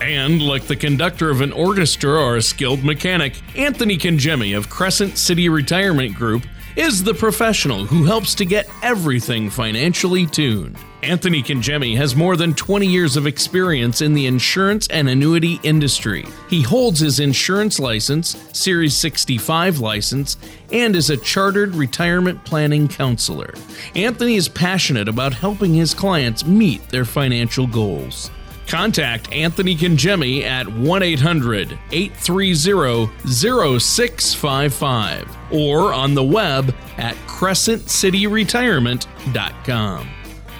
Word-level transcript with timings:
And, 0.00 0.42
like 0.42 0.66
the 0.66 0.76
conductor 0.76 1.30
of 1.30 1.40
an 1.40 1.52
orchestra 1.52 2.12
or 2.12 2.36
a 2.36 2.42
skilled 2.42 2.84
mechanic, 2.84 3.40
Anthony 3.56 3.96
Congemi 3.96 4.56
of 4.56 4.68
Crescent 4.68 5.16
City 5.16 5.48
Retirement 5.48 6.14
Group 6.14 6.44
is 6.76 7.02
the 7.02 7.14
professional 7.14 7.86
who 7.86 8.04
helps 8.04 8.34
to 8.34 8.44
get 8.44 8.68
everything 8.82 9.48
financially 9.48 10.26
tuned. 10.26 10.76
Anthony 11.02 11.42
Congemi 11.42 11.96
has 11.96 12.14
more 12.14 12.36
than 12.36 12.52
20 12.52 12.86
years 12.86 13.16
of 13.16 13.26
experience 13.26 14.02
in 14.02 14.12
the 14.12 14.26
insurance 14.26 14.86
and 14.88 15.08
annuity 15.08 15.58
industry. 15.62 16.26
He 16.50 16.60
holds 16.60 17.00
his 17.00 17.20
insurance 17.20 17.78
license, 17.78 18.36
Series 18.52 18.94
65 18.94 19.78
license, 19.78 20.36
and 20.70 20.94
is 20.94 21.08
a 21.08 21.16
chartered 21.16 21.74
retirement 21.74 22.44
planning 22.44 22.88
counselor. 22.88 23.54
Anthony 23.94 24.34
is 24.34 24.48
passionate 24.48 25.08
about 25.08 25.32
helping 25.32 25.72
his 25.72 25.94
clients 25.94 26.44
meet 26.44 26.86
their 26.90 27.04
financial 27.06 27.66
goals. 27.66 28.30
Contact 28.66 29.32
Anthony 29.32 29.76
Congemi 29.76 30.42
at 30.42 30.66
1 30.66 31.02
800 31.02 31.78
830 31.92 33.06
0655 33.28 35.36
or 35.52 35.92
on 35.92 36.14
the 36.14 36.24
web 36.24 36.74
at 36.98 37.14
crescentcityretirement.com. 37.26 40.08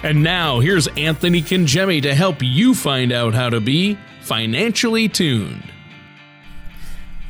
And 0.03 0.23
now 0.23 0.59
here's 0.59 0.87
Anthony 0.89 1.41
Congemi 1.41 2.01
to 2.03 2.13
help 2.13 2.37
you 2.41 2.75
find 2.75 3.11
out 3.11 3.33
how 3.33 3.49
to 3.49 3.59
be 3.59 3.97
financially 4.21 5.09
tuned. 5.09 5.71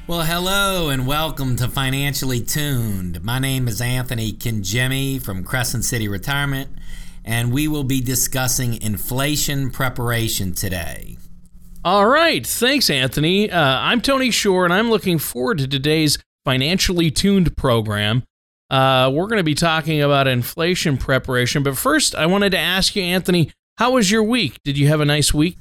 Well, 0.06 0.22
hello 0.22 0.89
and 0.89 1.06
welcome 1.06 1.58
to 1.58 1.67
Financially 1.67 2.39
Tuned. 2.39 3.22
My 3.23 3.39
name 3.39 3.67
is 3.67 3.81
Anthony 3.81 4.31
Congemi 4.31 5.22
from 5.22 5.44
Crescent 5.44 5.84
City 5.84 6.08
Retirement 6.08 6.69
and 7.28 7.52
we 7.52 7.67
will 7.67 7.83
be 7.83 8.00
discussing 8.00 8.81
inflation 8.81 9.70
preparation 9.70 10.53
today. 10.53 11.17
All 11.84 12.08
right. 12.08 12.47
Thanks, 12.47 12.89
Anthony. 12.89 13.52
Uh, 13.52 13.61
I'm 13.61 14.02
Tony 14.02 14.31
Shore, 14.31 14.64
and 14.64 14.73
I'm 14.73 14.89
looking 14.89 15.19
forward 15.19 15.58
to 15.59 15.67
today's 15.67 16.17
Financially 16.45 17.11
Tuned 17.11 17.56
program. 17.58 18.23
Uh, 18.69 19.11
we're 19.14 19.28
going 19.28 19.39
to 19.39 19.44
be 19.44 19.56
talking 19.56 20.02
about 20.02 20.28
inflation 20.28 20.97
preparation. 20.97 21.64
But 21.64 21.78
first, 21.78 22.16
I 22.16 22.25
wanted 22.25 22.52
to 22.52 22.58
ask 22.58 22.95
you, 22.95 23.03
Anthony, 23.03 23.52
how 23.78 23.91
was 23.91 24.09
your 24.09 24.23
week? 24.23 24.59
Did 24.64 24.78
you 24.78 24.88
have 24.88 25.02
a 25.02 25.06
nice 25.06 25.34
week? 25.34 25.58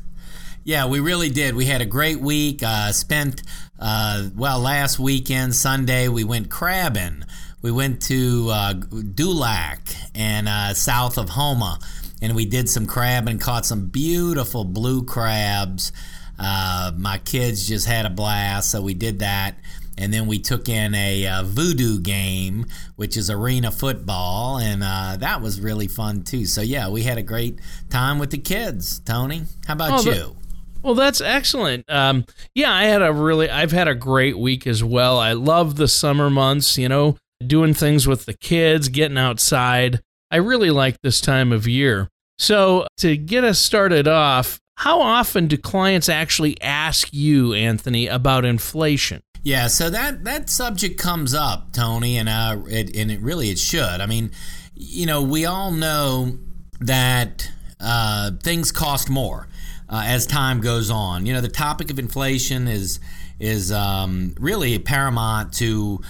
Yeah, 0.63 0.87
we 0.87 1.01
really 1.01 1.31
did. 1.31 1.55
We 1.55 1.67
had 1.67 1.81
a 1.81 1.87
great 1.87 2.21
week. 2.21 2.63
Uh, 2.63 2.93
spent, 2.93 3.43
uh, 3.79 4.29
well, 4.35 4.61
last 4.61 4.99
weekend, 4.99 5.55
Sunday, 5.55 6.09
we 6.09 6.25
went 6.25 6.49
crabbing. 6.49 7.25
We 7.63 7.73
went 7.73 8.03
to 8.03 8.49
uh, 8.51 8.73
Dulac 8.75 9.81
and 10.15 10.49
uh, 10.49 10.75
south 10.75 11.19
of 11.19 11.31
Houma, 11.31 11.79
and 12.23 12.37
we 12.37 12.47
did 12.47 12.69
some 12.69 12.87
crab 12.87 13.29
and 13.29 13.41
caught 13.41 13.67
some 13.67 13.89
beautiful 13.89 14.65
blue 14.65 15.05
crabs. 15.05 15.93
Uh, 16.39 16.93
my 16.97 17.19
kids 17.19 17.67
just 17.67 17.87
had 17.87 18.07
a 18.07 18.11
blast, 18.11 18.71
so 18.71 18.83
we 18.83 18.95
did 18.95 19.21
that. 19.21 19.57
And 19.99 20.13
then 20.13 20.27
we 20.27 20.39
took 20.39 20.69
in 20.69 20.95
a 20.95 21.27
uh, 21.27 21.43
voodoo 21.45 21.99
game, 22.01 22.67
which 22.97 23.17
is 23.17 23.31
arena 23.31 23.71
football, 23.71 24.59
and 24.59 24.83
uh, 24.85 25.17
that 25.21 25.41
was 25.41 25.59
really 25.59 25.89
fun 25.89 26.23
too. 26.23 26.45
So 26.45 26.61
yeah, 26.61 26.91
we 26.91 27.03
had 27.03 27.17
a 27.17 27.23
great 27.23 27.61
time 27.89 28.19
with 28.19 28.31
the 28.31 28.39
kids. 28.39 28.99
Tony, 29.01 29.45
how 29.67 29.73
about 29.73 30.07
oh, 30.07 30.11
you? 30.13 30.37
Well, 30.83 30.95
that's 30.95 31.23
excellent. 31.23 31.91
Um, 31.91 32.27
yeah, 32.55 32.73
I 32.73 32.85
had 32.85 33.01
a 33.01 33.13
really, 33.13 33.49
I've 33.49 33.73
had 33.73 33.89
a 33.89 33.95
great 33.95 34.39
week 34.39 34.67
as 34.67 34.85
well. 34.85 35.19
I 35.19 35.33
love 35.33 35.77
the 35.77 35.89
summer 35.89 36.29
months. 36.29 36.77
You 36.77 36.91
know, 36.91 37.17
doing 37.45 37.75
things 37.75 38.07
with 38.07 38.27
the 38.27 38.35
kids, 38.35 38.89
getting 38.89 39.19
outside. 39.19 40.01
I 40.31 40.37
really 40.37 40.71
like 40.71 41.01
this 41.03 41.21
time 41.21 41.53
of 41.53 41.67
year. 41.67 42.09
So, 42.39 42.87
to 42.99 43.17
get 43.17 43.45
us 43.45 43.59
started 43.59 44.07
off, 44.07 44.61
how 44.77 45.01
often 45.01 45.47
do 45.47 45.57
clients 45.57 46.09
actually 46.09 46.61
ask 46.61 47.09
you, 47.13 47.55
Anthony, 47.55 48.07
about 48.07 48.45
inflation? 48.45 49.23
Yeah, 49.43 49.69
so 49.69 49.89
that 49.91 50.25
that 50.25 50.51
subject 50.51 50.99
comes 50.99 51.33
up, 51.33 51.73
Tony, 51.73 52.19
and 52.19 52.29
uh, 52.29 52.59
it, 52.67 52.95
and 52.97 53.11
it 53.11 53.21
really 53.21 53.49
it 53.51 53.59
should. 53.59 54.01
I 54.01 54.07
mean, 54.07 54.33
you 54.75 55.07
know, 55.07 55.23
we 55.23 55.47
all 55.47 55.71
know 55.71 56.39
that 56.81 57.51
uh, 57.81 58.33
things 58.43 58.73
cost 58.73 59.09
more 59.09 59.49
uh, 59.89 60.03
as 60.05 60.27
time 60.27 60.61
goes 60.61 60.91
on. 60.91 61.27
You 61.27 61.33
know, 61.33 61.41
the 61.41 61.49
topic 61.49 61.91
of 61.91 61.99
inflation 61.99 62.69
is 62.69 63.01
is 63.39 63.71
um, 63.71 64.35
really 64.41 64.79
paramount 64.79 65.53
to 65.55 66.01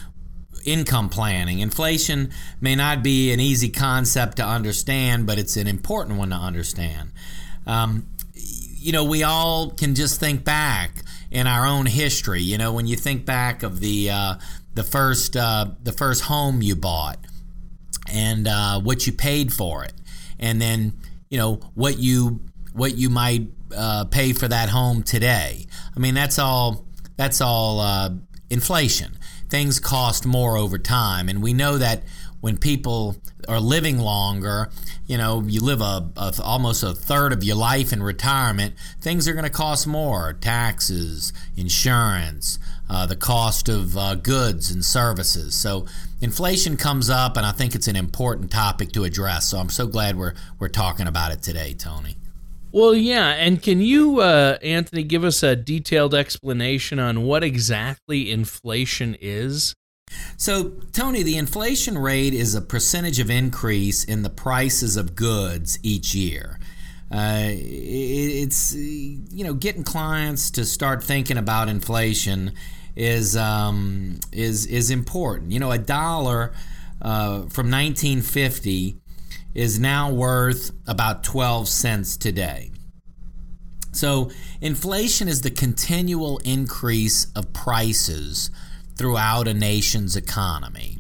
income 0.67 1.09
planning. 1.09 1.61
Inflation 1.61 2.31
may 2.61 2.75
not 2.75 3.03
be 3.03 3.33
an 3.33 3.41
easy 3.41 3.69
concept 3.69 4.37
to 4.37 4.45
understand, 4.45 5.27
but 5.27 5.39
it's 5.39 5.57
an 5.57 5.67
important 5.67 6.19
one 6.19 6.31
to 6.31 6.37
understand. 6.37 7.13
Um, 7.67 8.09
you 8.35 8.93
know, 8.93 9.05
we 9.05 9.23
all 9.23 9.71
can 9.71 9.95
just 9.95 10.21
think 10.21 10.45
back 10.45 11.03
in 11.31 11.47
our 11.47 11.67
own 11.67 11.87
history. 11.87 12.43
You 12.43 12.59
know, 12.59 12.73
when 12.73 12.87
you 12.87 12.97
think 12.97 13.25
back 13.25 13.63
of 13.63 13.81
the 13.81 14.11
uh, 14.11 14.35
the 14.75 14.85
first 14.85 15.37
uh, 15.37 15.71
the 15.83 15.93
first 15.93 16.23
home 16.23 16.63
you 16.63 16.77
bought 16.77 17.19
and 18.13 18.47
uh, 18.47 18.81
what 18.81 19.07
you 19.07 19.13
paid 19.13 19.53
for 19.53 19.85
it, 19.85 19.95
and 20.39 20.61
then 20.61 20.93
you 21.31 21.39
know 21.39 21.55
what 21.75 21.99
you 21.99 22.41
what 22.73 22.97
you 22.97 23.11
might 23.11 23.49
uh, 23.77 24.05
pay 24.05 24.33
for 24.33 24.47
that 24.47 24.69
home 24.69 25.03
today. 25.03 25.67
I 25.97 25.99
mean, 25.99 26.15
that's 26.15 26.39
all 26.39 26.85
that's 27.17 27.41
all 27.41 27.81
uh, 27.81 28.11
inflation 28.51 29.17
things 29.49 29.81
cost 29.81 30.27
more 30.27 30.57
over 30.57 30.79
time. 30.79 31.29
And 31.29 31.43
we 31.43 31.53
know 31.53 31.79
that 31.79 32.03
when 32.41 32.59
people 32.59 33.17
are 33.49 33.61
living 33.61 33.99
longer, 33.99 34.71
you 35.07 35.17
know, 35.17 35.43
you 35.43 35.61
live 35.61 35.81
a, 35.81 36.09
a, 36.17 36.33
almost 36.43 36.83
a 36.83 36.93
third 36.93 37.33
of 37.33 37.43
your 37.43 37.57
life 37.57 37.93
in 37.93 38.03
retirement, 38.03 38.75
things 39.01 39.27
are 39.27 39.33
going 39.33 39.45
to 39.45 39.51
cost 39.51 39.87
more 39.87 40.33
taxes, 40.35 41.33
insurance, 41.57 42.59
uh, 42.89 43.07
the 43.07 43.17
cost 43.17 43.69
of 43.69 43.97
uh, 43.97 44.15
goods 44.15 44.71
and 44.71 44.85
services. 44.85 45.55
So 45.55 45.87
inflation 46.21 46.77
comes 46.77 47.11
up, 47.11 47.37
and 47.37 47.47
I 47.47 47.53
think 47.53 47.75
it's 47.75 47.89
an 47.89 47.97
important 47.97 48.51
topic 48.51 48.93
to 48.93 49.05
address. 49.05 49.47
So 49.47 49.59
I'm 49.59 49.71
so 49.71 49.87
glad 49.87 50.17
we're, 50.17 50.35
we're 50.59 50.69
talking 50.69 51.07
about 51.07 51.33
it 51.33 51.43
today, 51.43 51.75
Tony. 51.75 52.17
Well, 52.73 52.95
yeah, 52.95 53.29
and 53.29 53.63
can 53.63 53.81
you, 53.81 54.21
uh, 54.21 54.59
Anthony, 54.63 55.03
give 55.03 55.25
us 55.25 55.43
a 55.43 55.57
detailed 55.57 56.15
explanation 56.15 56.99
on 56.99 57.23
what 57.23 57.43
exactly 57.43 58.31
inflation 58.31 59.17
is? 59.21 59.75
So, 60.37 60.73
Tony, 60.93 61.23
the 61.23 61.37
inflation 61.37 61.97
rate 61.97 62.35
is 62.35 62.55
a 62.55 62.61
percentage 62.61 63.19
of 63.19 63.31
increase 63.31 64.05
in 64.05 64.23
the 64.23 64.31
prices 64.31 64.97
of 64.97 65.15
goods 65.15 65.79
each 65.83 66.15
year. 66.15 66.59
Uh, 67.11 67.51
it's 67.53 68.75
you 68.75 69.45
know 69.45 69.55
getting 69.55 69.85
clients 69.85 70.51
to 70.51 70.65
start 70.65 71.05
thinking 71.05 71.39
about 71.39 71.69
inflation 71.69 72.53
is 72.97 73.37
um, 73.37 74.19
is 74.33 74.67
is 74.67 74.91
important. 74.91 75.53
You 75.53 75.61
know, 75.61 75.71
a 75.71 75.79
dollar 75.79 76.53
uh, 77.01 77.47
from 77.49 77.71
1950 77.71 78.97
is 79.57 79.81
now 79.81 80.13
worth 80.13 80.71
about 80.87 81.25
12 81.25 81.67
cents 81.67 82.19
today. 82.19 82.71
So, 83.91 84.31
inflation 84.61 85.29
is 85.29 85.41
the 85.41 85.51
continual 85.51 86.37
increase 86.45 87.33
of 87.35 87.55
prices 87.55 88.51
throughout 88.97 89.49
a 89.49 89.55
nation's 89.55 90.15
economy. 90.15 90.99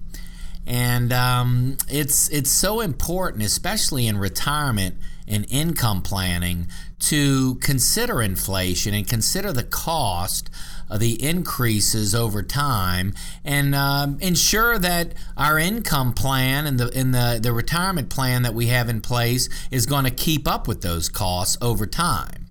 And 0.66 1.12
um, 1.12 1.76
it's, 1.90 2.30
it's 2.30 2.48
so 2.48 2.80
important, 2.80 3.42
especially 3.42 4.06
in 4.06 4.16
retirement 4.16 4.96
and 5.28 5.46
income 5.50 6.00
planning, 6.00 6.68
to 7.00 7.56
consider 7.56 8.22
inflation 8.22 8.94
and 8.94 9.06
consider 9.06 9.52
the 9.52 9.64
cost 9.64 10.48
the 10.94 11.22
increases 11.22 12.14
over 12.14 12.42
time 12.42 13.14
and 13.44 13.74
um, 13.74 14.18
ensure 14.20 14.78
that 14.78 15.14
our 15.36 15.58
income 15.58 16.12
plan 16.12 16.66
and 16.66 16.78
the 16.78 16.88
in 16.88 17.12
the, 17.12 17.38
the 17.42 17.52
retirement 17.52 18.08
plan 18.08 18.42
that 18.42 18.54
we 18.54 18.66
have 18.66 18.88
in 18.88 19.00
place 19.00 19.48
is 19.70 19.86
going 19.86 20.04
to 20.04 20.10
keep 20.10 20.46
up 20.46 20.68
with 20.68 20.82
those 20.82 21.08
costs 21.08 21.56
over 21.60 21.86
time. 21.86 22.46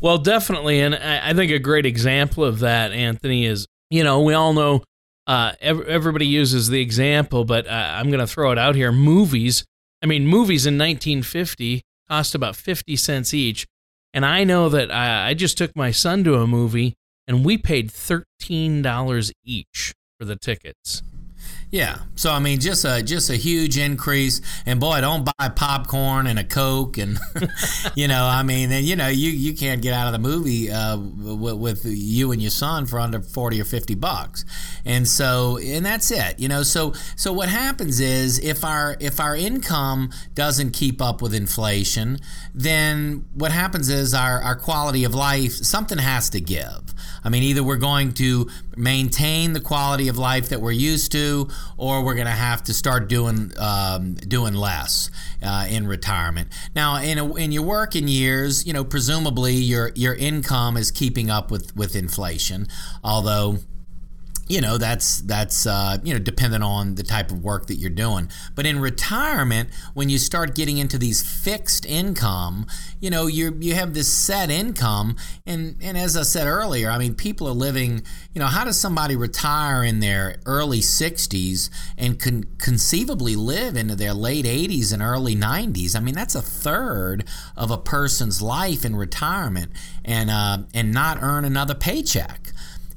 Well, 0.00 0.18
definitely, 0.18 0.80
and 0.80 0.94
I 0.94 1.32
think 1.32 1.52
a 1.52 1.58
great 1.60 1.86
example 1.86 2.44
of 2.44 2.58
that, 2.60 2.92
Anthony, 2.92 3.46
is 3.46 3.66
you 3.90 4.04
know 4.04 4.22
we 4.22 4.34
all 4.34 4.52
know 4.52 4.82
uh, 5.26 5.52
everybody 5.60 6.26
uses 6.26 6.68
the 6.68 6.80
example, 6.80 7.44
but 7.44 7.66
uh, 7.66 7.70
I'm 7.70 8.08
going 8.08 8.20
to 8.20 8.26
throw 8.26 8.50
it 8.50 8.58
out 8.58 8.74
here. 8.74 8.92
Movies. 8.92 9.64
I 10.02 10.06
mean, 10.06 10.26
movies 10.26 10.66
in 10.66 10.74
1950 10.78 11.82
cost 12.08 12.34
about 12.34 12.56
50 12.56 12.96
cents 12.96 13.32
each. 13.32 13.66
And 14.12 14.26
I 14.26 14.44
know 14.44 14.68
that 14.68 14.90
I, 14.90 15.30
I 15.30 15.34
just 15.34 15.56
took 15.56 15.74
my 15.74 15.90
son 15.90 16.24
to 16.24 16.34
a 16.34 16.46
movie 16.46 16.94
and 17.26 17.44
we 17.44 17.58
paid 17.58 17.90
$13 17.90 19.32
each 19.44 19.94
for 20.18 20.24
the 20.24 20.36
tickets. 20.36 21.02
Yeah. 21.72 22.00
So 22.16 22.30
I 22.30 22.38
mean, 22.38 22.60
just 22.60 22.84
a 22.84 23.02
just 23.02 23.30
a 23.30 23.34
huge 23.34 23.78
increase. 23.78 24.42
And 24.66 24.78
boy, 24.78 25.00
don't 25.00 25.24
buy 25.24 25.48
popcorn 25.48 26.26
and 26.26 26.38
a 26.38 26.44
coke, 26.44 26.98
and 26.98 27.18
you 27.94 28.08
know, 28.08 28.26
I 28.26 28.42
mean, 28.42 28.68
then 28.68 28.84
you 28.84 28.94
know, 28.94 29.08
you 29.08 29.30
you 29.30 29.54
can't 29.54 29.80
get 29.80 29.94
out 29.94 30.06
of 30.06 30.12
the 30.12 30.18
movie 30.18 30.70
uh, 30.70 30.98
with, 30.98 31.56
with, 31.56 31.86
you 31.86 32.30
and 32.30 32.42
your 32.42 32.50
son 32.50 32.84
for 32.84 33.00
under 33.00 33.20
forty 33.20 33.58
or 33.58 33.64
fifty 33.64 33.94
bucks. 33.94 34.44
And 34.84 35.08
so, 35.08 35.56
and 35.56 35.84
that's 35.84 36.10
it. 36.10 36.38
You 36.38 36.48
know, 36.48 36.62
so 36.62 36.92
so 37.16 37.32
what 37.32 37.48
happens 37.48 38.00
is 38.00 38.38
if 38.38 38.64
our 38.64 38.98
if 39.00 39.18
our 39.18 39.34
income 39.34 40.10
doesn't 40.34 40.72
keep 40.72 41.00
up 41.00 41.22
with 41.22 41.32
inflation, 41.32 42.18
then 42.54 43.24
what 43.32 43.50
happens 43.50 43.88
is 43.88 44.12
our 44.12 44.42
our 44.42 44.56
quality 44.56 45.04
of 45.04 45.14
life 45.14 45.52
something 45.52 45.96
has 45.96 46.28
to 46.30 46.40
give. 46.40 46.92
I 47.24 47.30
mean, 47.30 47.42
either 47.44 47.62
we're 47.62 47.76
going 47.76 48.12
to 48.14 48.50
maintain 48.76 49.52
the 49.52 49.60
quality 49.60 50.08
of 50.08 50.18
life 50.18 50.48
that 50.48 50.60
we're 50.60 50.70
used 50.72 51.12
to, 51.12 51.48
or 51.76 52.04
we're 52.04 52.14
going 52.14 52.26
to 52.26 52.32
have 52.32 52.62
to 52.64 52.74
start 52.74 53.08
doing 53.08 53.52
um, 53.58 54.14
doing 54.14 54.54
less 54.54 55.10
uh, 55.42 55.66
in 55.68 55.86
retirement. 55.86 56.48
Now, 56.74 56.96
in 56.96 57.18
a, 57.18 57.34
in 57.34 57.52
your 57.52 57.64
working 57.64 58.08
years, 58.08 58.66
you 58.66 58.72
know, 58.72 58.84
presumably 58.84 59.54
your 59.54 59.92
your 59.94 60.14
income 60.14 60.76
is 60.76 60.90
keeping 60.90 61.30
up 61.30 61.50
with 61.50 61.74
with 61.76 61.96
inflation, 61.96 62.66
although 63.02 63.58
you 64.48 64.60
know 64.60 64.78
that's 64.78 65.18
that's 65.22 65.66
uh, 65.66 65.98
you 66.02 66.12
know 66.12 66.18
dependent 66.18 66.64
on 66.64 66.94
the 66.96 67.02
type 67.02 67.30
of 67.30 67.42
work 67.42 67.66
that 67.66 67.76
you're 67.76 67.90
doing. 67.90 68.28
But 68.54 68.66
in 68.66 68.80
retirement 68.80 69.70
when 69.94 70.08
you 70.08 70.18
start 70.18 70.54
getting 70.54 70.78
into 70.78 70.98
these 70.98 71.22
fixed 71.22 71.86
income 71.86 72.66
you 73.00 73.10
know 73.10 73.26
you 73.26 73.56
you 73.60 73.74
have 73.74 73.94
this 73.94 74.12
set 74.12 74.50
income. 74.50 75.16
And 75.46 75.76
and 75.80 75.96
as 75.96 76.16
I 76.16 76.22
said 76.22 76.46
earlier 76.46 76.90
I 76.90 76.98
mean 76.98 77.14
people 77.14 77.48
are 77.48 77.52
living 77.52 78.02
you 78.34 78.40
know 78.40 78.46
how 78.46 78.64
does 78.64 78.80
somebody 78.80 79.16
retire 79.16 79.84
in 79.84 80.00
their 80.00 80.36
early 80.46 80.80
60s 80.80 81.70
and 81.96 82.18
can 82.18 82.44
conceivably 82.58 83.36
live 83.36 83.76
into 83.76 83.94
their 83.94 84.14
late 84.14 84.44
80s 84.44 84.92
and 84.92 85.02
early 85.02 85.36
90s 85.36 85.96
I 85.96 86.00
mean 86.00 86.14
that's 86.14 86.34
a 86.34 86.42
third 86.42 87.24
of 87.56 87.70
a 87.70 87.78
person's 87.78 88.42
life 88.42 88.84
in 88.84 88.96
retirement 88.96 89.72
and 90.04 90.30
uh, 90.30 90.58
and 90.74 90.92
not 90.92 91.18
earn 91.20 91.44
another 91.44 91.74
paycheck 91.74 92.52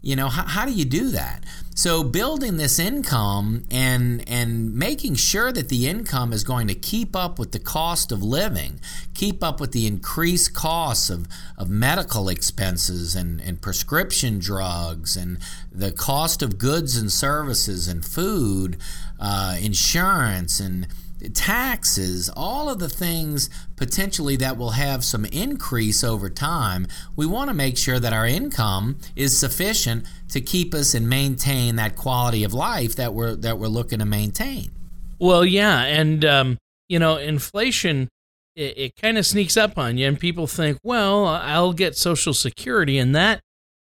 you 0.05 0.15
know, 0.15 0.29
how, 0.29 0.43
how 0.45 0.65
do 0.65 0.71
you 0.71 0.85
do 0.85 1.09
that? 1.09 1.43
So 1.73 2.03
building 2.03 2.57
this 2.57 2.77
income 2.77 3.65
and 3.71 4.23
and 4.29 4.73
making 4.75 5.15
sure 5.15 5.51
that 5.51 5.67
the 5.67 5.87
income 5.87 6.31
is 6.31 6.43
going 6.43 6.67
to 6.67 6.75
keep 6.75 7.15
up 7.15 7.39
with 7.39 7.53
the 7.53 7.59
cost 7.59 8.11
of 8.11 8.21
living, 8.21 8.79
keep 9.15 9.43
up 9.43 9.59
with 9.59 9.71
the 9.71 9.87
increased 9.87 10.53
costs 10.53 11.09
of, 11.09 11.27
of 11.57 11.69
medical 11.69 12.29
expenses 12.29 13.15
and, 13.15 13.41
and 13.41 13.61
prescription 13.61 14.37
drugs 14.37 15.17
and 15.17 15.39
the 15.71 15.91
cost 15.91 16.43
of 16.43 16.59
goods 16.59 16.95
and 16.95 17.11
services 17.11 17.87
and 17.87 18.05
food, 18.05 18.77
uh, 19.19 19.57
insurance 19.59 20.59
and 20.59 20.87
taxes, 21.33 22.29
all 22.35 22.69
of 22.69 22.79
the 22.79 22.89
things 22.89 23.49
potentially 23.75 24.35
that 24.37 24.57
will 24.57 24.71
have 24.71 25.03
some 25.03 25.25
increase 25.25 26.03
over 26.03 26.29
time, 26.29 26.87
we 27.15 27.25
want 27.25 27.49
to 27.49 27.53
make 27.53 27.77
sure 27.77 27.99
that 27.99 28.13
our 28.13 28.27
income 28.27 28.97
is 29.15 29.37
sufficient 29.37 30.05
to 30.29 30.41
keep 30.41 30.73
us 30.73 30.93
and 30.93 31.09
maintain 31.09 31.75
that 31.77 31.95
quality 31.95 32.43
of 32.43 32.53
life 32.53 32.95
that 32.95 33.13
we're 33.13 33.35
that 33.35 33.57
we're 33.57 33.67
looking 33.67 33.99
to 33.99 34.05
maintain. 34.05 34.71
Well, 35.19 35.45
yeah, 35.45 35.81
and 35.83 36.23
um, 36.25 36.57
you 36.89 36.99
know, 36.99 37.17
inflation 37.17 38.09
it, 38.55 38.77
it 38.77 38.95
kind 38.95 39.17
of 39.17 39.25
sneaks 39.25 39.57
up 39.57 39.77
on 39.77 39.97
you, 39.97 40.07
and 40.07 40.19
people 40.19 40.47
think, 40.47 40.77
well, 40.83 41.25
I'll 41.25 41.73
get 41.73 41.95
Social 41.95 42.33
Security, 42.33 42.97
and 42.97 43.15
that 43.15 43.41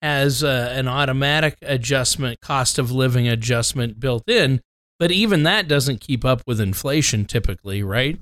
has 0.01 0.43
uh, 0.43 0.71
an 0.75 0.87
automatic 0.87 1.57
adjustment, 1.61 2.39
cost 2.41 2.77
of 2.77 2.91
living 2.91 3.27
adjustment 3.27 3.99
built 3.99 4.27
in. 4.29 4.61
But 4.97 5.11
even 5.11 5.43
that 5.43 5.67
doesn't 5.67 5.99
keep 5.99 6.23
up 6.23 6.41
with 6.47 6.61
inflation 6.61 7.25
typically, 7.25 7.83
right? 7.83 8.19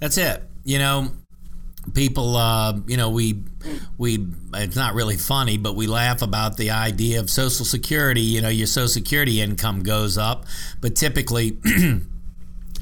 That's 0.00 0.18
it. 0.18 0.42
You 0.64 0.78
know, 0.78 1.12
people 1.94 2.36
uh, 2.36 2.78
you 2.86 2.96
know 2.96 3.10
we 3.10 3.42
we 3.96 4.26
it's 4.54 4.76
not 4.76 4.94
really 4.94 5.16
funny 5.16 5.56
but 5.56 5.74
we 5.74 5.86
laugh 5.86 6.22
about 6.22 6.56
the 6.56 6.70
idea 6.70 7.20
of 7.20 7.30
social 7.30 7.64
security 7.64 8.20
you 8.20 8.40
know 8.40 8.48
your 8.48 8.66
social 8.66 8.88
security 8.88 9.40
income 9.40 9.82
goes 9.82 10.18
up 10.18 10.44
but 10.80 10.94
typically 10.94 11.58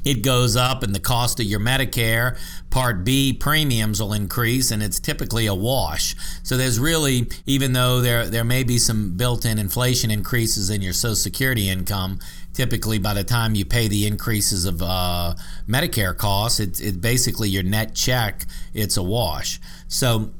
it 0.06 0.22
goes 0.22 0.56
up 0.56 0.82
and 0.82 0.94
the 0.94 1.00
cost 1.00 1.40
of 1.40 1.46
your 1.46 1.60
medicare 1.60 2.38
part 2.70 3.04
b 3.04 3.32
premiums 3.32 4.00
will 4.00 4.12
increase 4.12 4.70
and 4.70 4.82
it's 4.82 5.00
typically 5.00 5.46
a 5.46 5.54
wash 5.54 6.14
so 6.42 6.56
there's 6.56 6.78
really 6.78 7.28
even 7.44 7.72
though 7.72 8.00
there 8.00 8.26
there 8.26 8.44
may 8.44 8.62
be 8.62 8.78
some 8.78 9.16
built-in 9.16 9.58
inflation 9.58 10.10
increases 10.10 10.70
in 10.70 10.80
your 10.80 10.92
social 10.92 11.16
security 11.16 11.68
income 11.68 12.18
typically 12.56 12.98
by 12.98 13.12
the 13.12 13.22
time 13.22 13.54
you 13.54 13.66
pay 13.66 13.86
the 13.86 14.06
increases 14.06 14.64
of 14.64 14.82
uh, 14.82 15.34
Medicare 15.68 16.16
costs, 16.16 16.58
it's 16.58 16.80
it 16.80 17.02
basically 17.02 17.50
your 17.50 17.62
net 17.62 17.94
check. 17.94 18.46
It's 18.72 18.96
a 18.96 19.02
wash. 19.02 19.60
So 19.88 20.30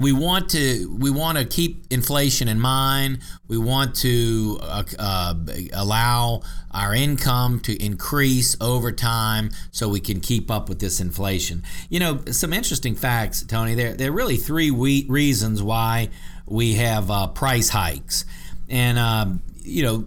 we 0.00 0.12
want 0.12 0.50
to 0.50 0.90
we 0.98 1.10
want 1.10 1.38
to 1.38 1.44
keep 1.44 1.86
inflation 1.90 2.48
in 2.48 2.60
mind. 2.60 3.20
We 3.46 3.58
want 3.58 3.94
to 3.96 4.58
uh, 4.60 4.82
uh, 4.98 5.34
allow 5.72 6.42
our 6.72 6.94
income 6.94 7.60
to 7.60 7.82
increase 7.82 8.56
over 8.60 8.90
time 8.90 9.50
so 9.70 9.88
we 9.88 10.00
can 10.00 10.20
keep 10.20 10.50
up 10.50 10.68
with 10.68 10.80
this 10.80 11.00
inflation. 11.00 11.62
You 11.88 12.00
know, 12.00 12.20
some 12.30 12.52
interesting 12.52 12.96
facts, 12.96 13.42
Tony. 13.42 13.74
There 13.74 13.94
there 13.94 14.10
are 14.10 14.14
really 14.14 14.36
three 14.36 14.70
we- 14.70 15.06
reasons 15.08 15.62
why 15.62 16.08
we 16.46 16.74
have 16.74 17.10
uh, 17.10 17.28
price 17.28 17.68
hikes, 17.68 18.24
and 18.68 18.98
um, 18.98 19.42
you 19.62 19.84
know 19.84 20.04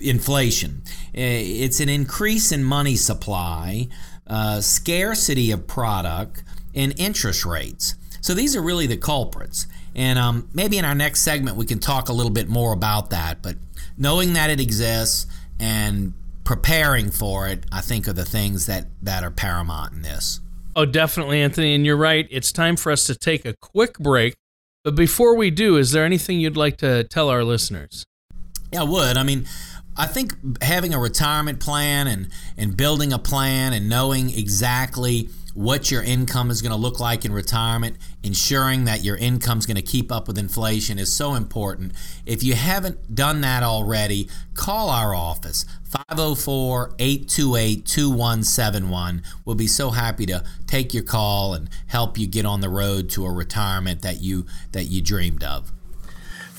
inflation. 0.00 0.82
It's 1.14 1.78
an 1.78 1.88
increase 1.88 2.50
in 2.50 2.64
money 2.64 2.96
supply, 2.96 3.88
uh, 4.26 4.60
scarcity 4.60 5.52
of 5.52 5.68
product, 5.68 6.42
and 6.74 6.98
interest 6.98 7.44
rates. 7.44 7.94
So 8.20 8.34
these 8.34 8.54
are 8.56 8.62
really 8.62 8.86
the 8.86 8.96
culprits. 8.96 9.66
And 9.94 10.18
um, 10.18 10.48
maybe 10.54 10.78
in 10.78 10.84
our 10.84 10.94
next 10.94 11.22
segment 11.22 11.56
we 11.56 11.66
can 11.66 11.78
talk 11.78 12.08
a 12.08 12.12
little 12.12 12.32
bit 12.32 12.48
more 12.48 12.72
about 12.72 13.10
that. 13.10 13.42
But 13.42 13.56
knowing 13.96 14.34
that 14.34 14.50
it 14.50 14.60
exists 14.60 15.26
and 15.58 16.14
preparing 16.44 17.10
for 17.10 17.46
it, 17.48 17.64
I 17.70 17.80
think, 17.80 18.08
are 18.08 18.12
the 18.12 18.24
things 18.24 18.66
that, 18.66 18.86
that 19.02 19.22
are 19.22 19.30
paramount 19.30 19.92
in 19.92 20.02
this. 20.02 20.40
Oh, 20.74 20.84
definitely, 20.84 21.40
Anthony. 21.40 21.74
And 21.74 21.84
you're 21.84 21.96
right. 21.96 22.26
It's 22.30 22.52
time 22.52 22.76
for 22.76 22.90
us 22.92 23.06
to 23.06 23.14
take 23.14 23.44
a 23.44 23.54
quick 23.60 23.98
break. 23.98 24.34
But 24.82 24.94
before 24.94 25.36
we 25.36 25.50
do, 25.50 25.76
is 25.76 25.92
there 25.92 26.04
anything 26.04 26.40
you'd 26.40 26.56
like 26.56 26.78
to 26.78 27.04
tell 27.04 27.28
our 27.28 27.44
listeners? 27.44 28.04
Yeah, 28.72 28.80
I 28.80 28.84
would. 28.84 29.16
I 29.16 29.22
mean, 29.22 29.46
I 29.96 30.06
think 30.06 30.62
having 30.62 30.94
a 30.94 30.98
retirement 30.98 31.60
plan 31.60 32.06
and, 32.06 32.30
and 32.56 32.76
building 32.76 33.12
a 33.12 33.18
plan 33.18 33.72
and 33.72 33.88
knowing 33.88 34.30
exactly 34.30 35.28
what 35.54 35.90
your 35.90 36.02
income 36.02 36.50
is 36.50 36.62
going 36.62 36.70
to 36.70 36.76
look 36.76 37.00
like 37.00 37.24
in 37.24 37.32
retirement, 37.32 37.96
ensuring 38.22 38.84
that 38.84 39.02
your 39.02 39.16
income 39.16 39.58
is 39.58 39.66
going 39.66 39.76
to 39.76 39.82
keep 39.82 40.12
up 40.12 40.28
with 40.28 40.38
inflation 40.38 40.98
is 40.98 41.12
so 41.12 41.34
important. 41.34 41.92
If 42.24 42.42
you 42.42 42.54
haven't 42.54 43.14
done 43.14 43.40
that 43.40 43.62
already, 43.62 44.28
call 44.54 44.90
our 44.90 45.14
office 45.14 45.64
504 45.84 46.94
828 46.98 47.86
2171. 47.86 49.22
We'll 49.44 49.56
be 49.56 49.66
so 49.66 49.90
happy 49.90 50.26
to 50.26 50.44
take 50.66 50.94
your 50.94 51.02
call 51.02 51.54
and 51.54 51.68
help 51.86 52.18
you 52.18 52.26
get 52.26 52.46
on 52.46 52.60
the 52.60 52.68
road 52.68 53.10
to 53.10 53.26
a 53.26 53.32
retirement 53.32 54.02
that 54.02 54.20
you 54.20 54.46
that 54.72 54.84
you 54.84 55.02
dreamed 55.02 55.42
of. 55.42 55.72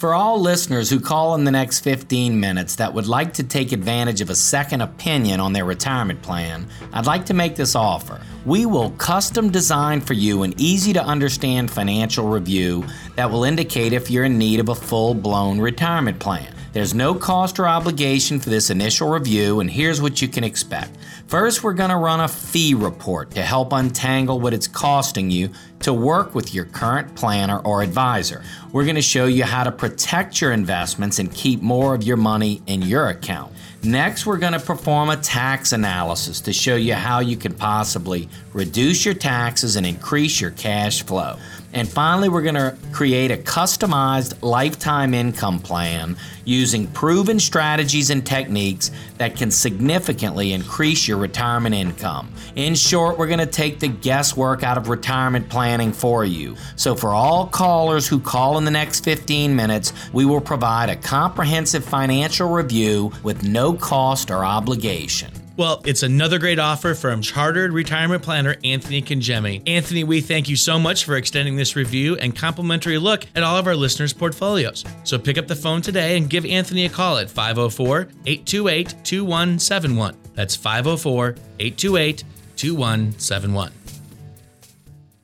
For 0.02 0.16
all 0.16 0.42
listeners 0.42 0.90
who 0.90 1.00
call 1.00 1.36
in 1.36 1.44
the 1.44 1.52
next 1.52 1.82
15 1.82 2.40
minutes 2.40 2.78
that 2.78 2.92
would 2.92 3.06
like 3.06 3.34
to 3.34 3.44
take 3.44 3.72
advantage 3.72 4.20
of 4.20 4.32
a 4.32 4.36
second 4.36 4.82
opinion 4.82 5.40
on 5.40 5.54
their 5.54 5.64
retirement 5.64 6.24
plan, 6.24 6.66
I'd 6.92 7.06
like 7.06 7.28
to 7.28 7.36
make 7.36 7.56
this 7.56 7.76
offer. 7.76 8.20
We 8.44 8.66
will 8.66 8.90
custom 8.98 9.52
design 9.52 10.02
for 10.02 10.14
you 10.14 10.42
an 10.42 10.56
easy 10.58 10.92
to 10.94 11.04
understand 11.04 11.70
financial 11.70 12.28
review 12.28 12.84
that 13.16 13.30
will 13.30 13.44
indicate 13.44 13.94
if 13.94 14.10
you're 14.10 14.24
in 14.24 14.40
need 14.40 14.60
of 14.60 14.70
a 14.70 14.74
full 14.74 15.14
blown 15.14 15.60
retirement 15.60 16.18
plan. 16.18 16.52
There's 16.74 16.94
no 16.94 17.14
cost 17.14 17.60
or 17.60 17.68
obligation 17.68 18.40
for 18.40 18.50
this 18.50 18.70
initial 18.70 19.10
review, 19.10 19.60
and 19.60 19.70
here's 19.70 20.02
what 20.02 20.22
you 20.22 20.30
can 20.30 20.46
expect. 20.46 20.96
First, 21.28 21.64
we're 21.64 21.74
going 21.74 21.90
to 21.90 21.98
run 21.98 22.22
a 22.22 22.30
fee 22.30 22.74
report 22.74 23.32
to 23.32 23.42
help 23.42 23.74
untangle 23.74 24.40
what 24.40 24.54
it's 24.54 24.68
costing 24.68 25.30
you 25.30 25.50
to 25.82 25.94
work 25.94 26.34
with 26.34 26.54
your 26.54 26.64
current 26.64 27.14
planner 27.14 27.60
or 27.60 27.82
advisor. 27.82 28.42
We're 28.72 28.86
going 28.86 28.96
to 28.96 29.02
show 29.02 29.26
you 29.26 29.44
how 29.44 29.66
to 29.66 29.72
protect 29.72 30.40
your 30.40 30.54
investments 30.54 31.20
and 31.20 31.34
keep 31.34 31.62
more 31.62 31.94
of 31.94 32.04
your 32.04 32.18
money 32.18 32.62
in 32.68 32.82
your 32.82 33.10
account. 33.10 33.52
Next, 33.84 34.26
we're 34.26 34.38
going 34.38 34.54
to 34.54 34.60
perform 34.60 35.10
a 35.10 35.18
tax 35.18 35.74
analysis 35.74 36.40
to 36.42 36.54
show 36.54 36.76
you 36.76 36.94
how 36.94 37.20
you 37.20 37.36
can 37.36 37.54
possibly 37.54 38.30
reduce 38.54 39.04
your 39.04 39.16
taxes 39.16 39.76
and 39.76 39.86
increase 39.86 40.40
your 40.40 40.52
cash 40.52 41.04
flow. 41.04 41.38
And 41.74 41.88
finally, 41.88 42.28
we're 42.28 42.42
going 42.42 42.56
to 42.56 42.76
create 42.92 43.32
a 43.32 43.38
customized 43.38 44.42
lifetime 44.42 45.14
income 45.14 45.60
plan 45.60 46.18
using 46.44 46.88
proven 46.88 47.40
strategies 47.40 48.10
and 48.10 48.26
techniques 48.26 48.92
that 49.18 49.36
can 49.36 49.52
significantly 49.52 50.54
increase 50.54 51.08
your 51.08 51.18
retirement 51.18 51.76
income. 51.76 52.32
In 52.56 52.76
short, 52.76 53.18
we're 53.18 53.28
going 53.28 53.40
to 53.40 53.46
take 53.46 53.80
the 53.80 53.88
guesswork 53.88 54.64
out 54.64 54.78
of 54.78 54.90
retirement 54.90 55.50
planning 55.50 55.94
for 55.94 56.26
you. 56.26 56.56
So, 56.76 56.96
for 56.96 57.10
all 57.10 57.48
callers 57.48 58.08
who 58.08 58.20
call 58.20 58.58
in 58.58 58.66
the 58.66 58.72
next 58.72 59.04
15 59.04 59.56
minutes, 59.56 59.94
we 60.12 60.26
will 60.26 60.42
provide 60.42 60.90
a 60.90 60.96
comprehensive 60.96 61.86
financial 61.86 62.50
review 62.50 63.12
with 63.24 63.44
no 63.44 63.74
cost 63.74 64.30
or 64.30 64.44
obligation. 64.44 65.41
Well, 65.62 65.80
it's 65.86 66.02
another 66.02 66.40
great 66.40 66.58
offer 66.58 66.96
from 66.96 67.22
Chartered 67.22 67.72
Retirement 67.72 68.24
Planner 68.24 68.56
Anthony 68.64 69.00
Congemi. 69.00 69.62
Anthony, 69.70 70.04
we 70.04 70.20
thank 70.20 70.50
you 70.50 70.56
so 70.56 70.80
much 70.80 71.06
for 71.06 71.18
extending 71.18 71.56
this 71.56 71.76
review 71.76 72.16
and 72.16 72.36
complimentary 72.36 72.98
look 72.98 73.28
at 73.36 73.44
all 73.44 73.58
of 73.58 73.68
our 73.68 73.76
listeners' 73.76 74.12
portfolios. 74.12 74.84
So 75.04 75.20
pick 75.20 75.38
up 75.38 75.46
the 75.46 75.56
phone 75.56 75.84
today 75.84 76.18
and 76.18 76.28
give 76.28 76.48
Anthony 76.48 76.86
a 76.86 76.90
call 76.90 77.20
at 77.20 77.30
504 77.30 78.08
828 78.26 78.96
2171. 79.04 80.18
That's 80.34 80.56
504 80.56 81.36
828 81.60 82.24
2171. 82.56 83.72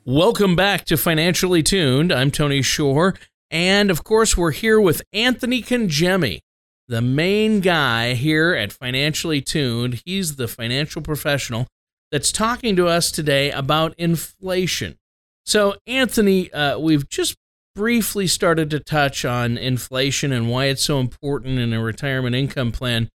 Welcome 0.04 0.54
back 0.54 0.84
to 0.84 0.96
Financially 0.96 1.64
Tuned. 1.64 2.12
I'm 2.12 2.30
Tony 2.30 2.62
Shore. 2.62 3.16
And 3.50 3.90
of 3.90 4.04
course, 4.04 4.36
we're 4.36 4.52
here 4.52 4.80
with 4.80 5.02
Anthony 5.12 5.62
Congemi 5.62 6.42
the 6.88 7.02
main 7.02 7.60
guy 7.60 8.14
here 8.14 8.54
at 8.54 8.72
Financially 8.72 9.42
Tuned. 9.42 10.02
He's 10.04 10.36
the 10.36 10.48
financial 10.48 11.02
professional 11.02 11.66
that's 12.10 12.32
talking 12.32 12.74
to 12.76 12.88
us 12.88 13.10
today 13.10 13.50
about 13.50 13.94
inflation. 13.98 14.96
So, 15.44 15.76
Anthony, 15.86 16.52
uh, 16.52 16.78
we've 16.78 17.08
just 17.08 17.36
briefly 17.74 18.26
started 18.26 18.70
to 18.70 18.80
touch 18.80 19.24
on 19.24 19.56
inflation 19.56 20.32
and 20.32 20.50
why 20.50 20.66
it's 20.66 20.82
so 20.82 20.98
important 20.98 21.58
in 21.58 21.72
a 21.72 21.82
retirement 21.82 22.34
income 22.34 22.72
plan. 22.72 23.08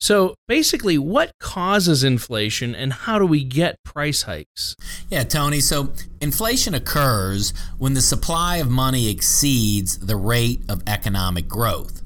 So, 0.00 0.34
basically, 0.46 0.98
what 0.98 1.32
causes 1.40 2.04
inflation 2.04 2.74
and 2.74 2.92
how 2.92 3.18
do 3.18 3.24
we 3.24 3.42
get 3.42 3.82
price 3.84 4.22
hikes? 4.22 4.76
Yeah, 5.08 5.24
Tony. 5.24 5.60
So, 5.60 5.92
inflation 6.20 6.74
occurs 6.74 7.54
when 7.78 7.94
the 7.94 8.02
supply 8.02 8.58
of 8.58 8.70
money 8.70 9.08
exceeds 9.08 9.98
the 9.98 10.16
rate 10.16 10.60
of 10.68 10.82
economic 10.86 11.48
growth. 11.48 12.03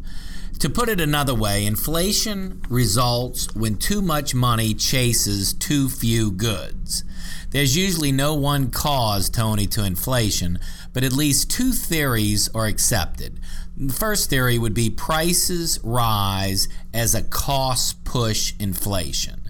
To 0.61 0.69
put 0.69 0.89
it 0.89 1.01
another 1.01 1.37
way, 1.37 1.65
inflation 1.65 2.63
results 2.69 3.55
when 3.55 3.77
too 3.77 4.03
much 4.03 4.35
money 4.35 4.75
chases 4.75 5.53
too 5.53 5.89
few 5.89 6.33
goods. 6.33 7.05
There's 7.51 7.77
usually 7.77 8.11
no 8.11 8.35
one 8.35 8.73
cause, 8.73 9.31
Tony, 9.31 9.69
to 9.69 9.85
inflation, 9.85 10.59
but 10.93 11.05
at 11.05 11.13
least 11.13 11.49
two 11.49 11.71
theories 11.71 12.49
are 12.57 12.67
accepted. 12.67 13.39
The 13.77 13.93
first 13.93 14.31
theory 14.31 14.59
would 14.59 14.75
be 14.75 14.91
prices 14.91 15.79
rise 15.85 16.67
as 16.93 17.15
a 17.15 17.23
cost 17.23 18.03
push 18.03 18.53
inflation, 18.59 19.49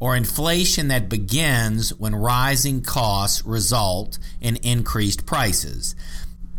or 0.00 0.16
inflation 0.16 0.88
that 0.88 1.08
begins 1.08 1.94
when 1.94 2.16
rising 2.16 2.82
costs 2.82 3.46
result 3.46 4.18
in 4.40 4.56
increased 4.56 5.24
prices. 5.24 5.94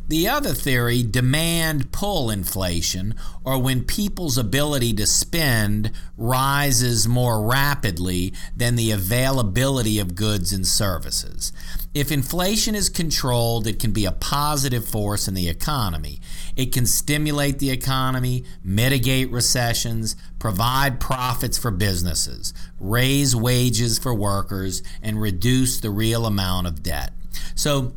The 0.09 0.27
other 0.27 0.55
theory, 0.55 1.03
demand 1.03 1.91
pull 1.91 2.31
inflation, 2.31 3.13
or 3.43 3.61
when 3.61 3.83
people's 3.83 4.39
ability 4.39 4.91
to 4.95 5.05
spend 5.05 5.91
rises 6.17 7.07
more 7.07 7.43
rapidly 7.43 8.33
than 8.57 8.75
the 8.75 8.89
availability 8.89 9.99
of 9.99 10.15
goods 10.15 10.51
and 10.51 10.65
services. 10.65 11.53
If 11.93 12.11
inflation 12.11 12.73
is 12.73 12.89
controlled, 12.89 13.67
it 13.67 13.77
can 13.77 13.91
be 13.91 14.05
a 14.05 14.11
positive 14.11 14.83
force 14.83 15.27
in 15.27 15.35
the 15.35 15.47
economy. 15.47 16.21
It 16.55 16.73
can 16.73 16.87
stimulate 16.87 17.59
the 17.59 17.69
economy, 17.69 18.45
mitigate 18.63 19.31
recessions, 19.31 20.15
provide 20.39 20.99
profits 20.99 21.59
for 21.59 21.69
businesses, 21.69 22.51
raise 22.79 23.35
wages 23.35 23.99
for 23.99 24.15
workers, 24.15 24.81
and 25.03 25.21
reduce 25.21 25.79
the 25.79 25.91
real 25.91 26.25
amount 26.25 26.65
of 26.65 26.81
debt. 26.81 27.13
So, 27.53 27.93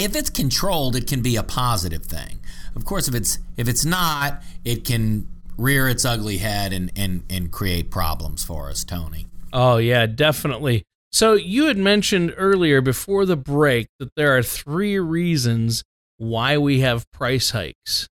if 0.00 0.16
it's 0.16 0.30
controlled, 0.30 0.96
it 0.96 1.06
can 1.06 1.22
be 1.22 1.36
a 1.36 1.42
positive 1.42 2.04
thing. 2.04 2.40
Of 2.74 2.84
course, 2.84 3.08
if 3.08 3.14
it's 3.14 3.38
if 3.56 3.68
it's 3.68 3.84
not, 3.84 4.42
it 4.64 4.84
can 4.84 5.28
rear 5.56 5.88
its 5.88 6.04
ugly 6.04 6.38
head 6.38 6.72
and 6.72 6.90
and 6.96 7.24
and 7.28 7.50
create 7.50 7.90
problems 7.90 8.44
for 8.44 8.70
us, 8.70 8.84
Tony. 8.84 9.26
Oh 9.52 9.76
yeah, 9.76 10.06
definitely. 10.06 10.84
So 11.12 11.34
you 11.34 11.66
had 11.66 11.76
mentioned 11.76 12.34
earlier 12.36 12.80
before 12.80 13.26
the 13.26 13.36
break 13.36 13.88
that 13.98 14.14
there 14.16 14.36
are 14.36 14.42
three 14.42 14.98
reasons 14.98 15.82
why 16.18 16.56
we 16.56 16.80
have 16.80 17.10
price 17.12 17.50
hikes. 17.50 18.08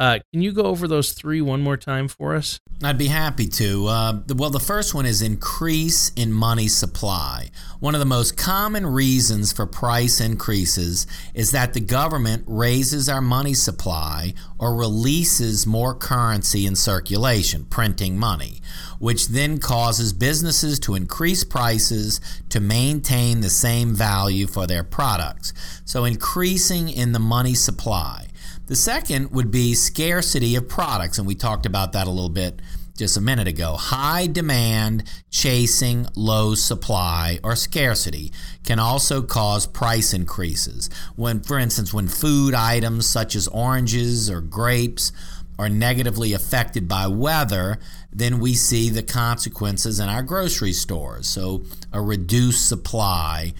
Uh, 0.00 0.18
can 0.32 0.40
you 0.40 0.50
go 0.50 0.62
over 0.62 0.88
those 0.88 1.12
three 1.12 1.42
one 1.42 1.60
more 1.60 1.76
time 1.76 2.08
for 2.08 2.34
us? 2.34 2.58
I'd 2.82 2.96
be 2.96 3.08
happy 3.08 3.46
to. 3.48 3.86
Uh, 3.86 4.20
well, 4.34 4.48
the 4.48 4.58
first 4.58 4.94
one 4.94 5.04
is 5.04 5.20
increase 5.20 6.10
in 6.16 6.32
money 6.32 6.68
supply. 6.68 7.50
One 7.80 7.94
of 7.94 7.98
the 7.98 8.06
most 8.06 8.38
common 8.38 8.86
reasons 8.86 9.52
for 9.52 9.66
price 9.66 10.18
increases 10.18 11.06
is 11.34 11.50
that 11.50 11.74
the 11.74 11.80
government 11.80 12.44
raises 12.46 13.10
our 13.10 13.20
money 13.20 13.52
supply 13.52 14.32
or 14.58 14.74
releases 14.74 15.66
more 15.66 15.94
currency 15.94 16.64
in 16.64 16.76
circulation, 16.76 17.66
printing 17.66 18.18
money, 18.18 18.62
which 19.00 19.28
then 19.28 19.58
causes 19.58 20.14
businesses 20.14 20.80
to 20.80 20.94
increase 20.94 21.44
prices 21.44 22.22
to 22.48 22.58
maintain 22.58 23.42
the 23.42 23.50
same 23.50 23.94
value 23.94 24.46
for 24.46 24.66
their 24.66 24.82
products. 24.82 25.52
So, 25.84 26.06
increasing 26.06 26.88
in 26.88 27.12
the 27.12 27.18
money 27.18 27.52
supply. 27.52 28.29
The 28.70 28.76
second 28.76 29.32
would 29.32 29.50
be 29.50 29.74
scarcity 29.74 30.54
of 30.54 30.68
products, 30.68 31.18
and 31.18 31.26
we 31.26 31.34
talked 31.34 31.66
about 31.66 31.90
that 31.94 32.06
a 32.06 32.10
little 32.10 32.30
bit 32.30 32.62
just 32.96 33.16
a 33.16 33.20
minute 33.20 33.48
ago. 33.48 33.74
High 33.74 34.28
demand 34.28 35.10
chasing 35.28 36.06
low 36.14 36.54
supply 36.54 37.40
or 37.42 37.56
scarcity 37.56 38.32
can 38.64 38.78
also 38.78 39.22
cause 39.22 39.66
price 39.66 40.14
increases. 40.14 40.88
When, 41.16 41.40
for 41.40 41.58
instance, 41.58 41.92
when 41.92 42.06
food 42.06 42.54
items 42.54 43.10
such 43.10 43.34
as 43.34 43.48
oranges 43.48 44.30
or 44.30 44.40
grapes 44.40 45.10
are 45.58 45.68
negatively 45.68 46.32
affected 46.32 46.86
by 46.86 47.08
weather, 47.08 47.80
then 48.12 48.38
we 48.38 48.54
see 48.54 48.88
the 48.88 49.02
consequences 49.02 49.98
in 49.98 50.08
our 50.08 50.22
grocery 50.22 50.74
stores. 50.74 51.26
So, 51.26 51.64
a 51.92 52.00
reduced 52.00 52.68
supply 52.68 53.52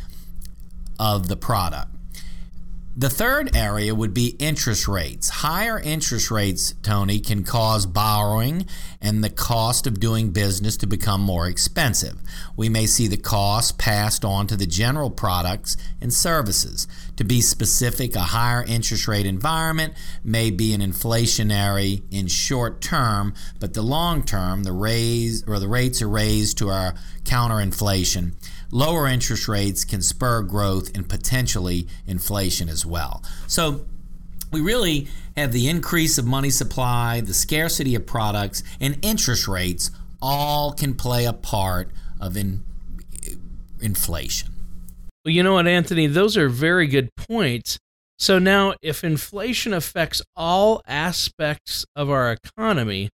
of 1.00 1.26
the 1.26 1.37
product. 1.37 1.97
The 2.97 3.09
third 3.09 3.54
area 3.54 3.94
would 3.94 4.12
be 4.12 4.35
interest 4.40 4.88
rates. 4.88 5.28
Higher 5.28 5.78
interest 5.78 6.28
rates, 6.28 6.75
Tony, 6.82 7.20
can 7.20 7.44
cause 7.44 7.87
borrowing 7.87 8.66
and 9.00 9.23
the 9.23 9.30
cost 9.30 9.87
of 9.87 10.00
doing 10.00 10.32
business 10.32 10.76
to 10.78 10.88
become 10.88 11.20
more 11.20 11.47
expensive. 11.47 12.18
We 12.56 12.68
may 12.68 12.87
see 12.87 13.06
the 13.06 13.16
cost 13.16 13.78
passed 13.78 14.25
on 14.25 14.49
to 14.49 14.56
the 14.56 14.66
general 14.66 15.09
products 15.09 15.76
and 16.00 16.12
services. 16.12 16.88
To 17.16 17.23
be 17.23 17.40
specific, 17.40 18.16
a 18.16 18.20
higher 18.20 18.64
interest 18.64 19.06
rate 19.06 19.25
environment 19.25 19.94
may 20.25 20.50
be 20.50 20.75
an 20.75 20.80
inflationary 20.80 22.02
in 22.11 22.26
short 22.26 22.80
term, 22.80 23.35
but 23.61 23.75
the 23.75 23.82
long 23.82 24.25
term, 24.25 24.64
the 24.64 24.73
raise 24.73 25.44
or 25.47 25.61
the 25.61 25.68
rates 25.68 26.02
are 26.02 26.09
raised 26.09 26.59
to 26.59 26.70
our 26.70 26.94
counter 27.25 27.61
inflation 27.61 28.35
lower 28.70 29.06
interest 29.06 29.48
rates 29.48 29.84
can 29.84 30.02
spur 30.02 30.42
growth 30.42 30.90
and 30.94 31.08
potentially 31.08 31.86
inflation 32.06 32.68
as 32.68 32.84
well. 32.86 33.22
So, 33.46 33.84
we 34.52 34.60
really 34.60 35.06
have 35.36 35.52
the 35.52 35.68
increase 35.68 36.18
of 36.18 36.26
money 36.26 36.50
supply, 36.50 37.20
the 37.20 37.34
scarcity 37.34 37.94
of 37.94 38.06
products, 38.06 38.62
and 38.80 38.98
interest 39.02 39.46
rates 39.46 39.90
all 40.20 40.72
can 40.72 40.94
play 40.94 41.24
a 41.24 41.32
part 41.32 41.90
of 42.20 42.36
in, 42.36 42.62
inflation. 43.80 44.50
Well, 45.24 45.32
you 45.32 45.42
know 45.42 45.54
what, 45.54 45.66
Anthony? 45.66 46.06
Those 46.06 46.36
are 46.36 46.48
very 46.48 46.86
good 46.86 47.10
points. 47.14 47.78
So 48.18 48.38
now, 48.38 48.74
if 48.82 49.04
inflation 49.04 49.72
affects 49.72 50.20
all 50.36 50.82
aspects 50.86 51.86
of 51.94 52.10
our 52.10 52.32
economy, 52.32 53.08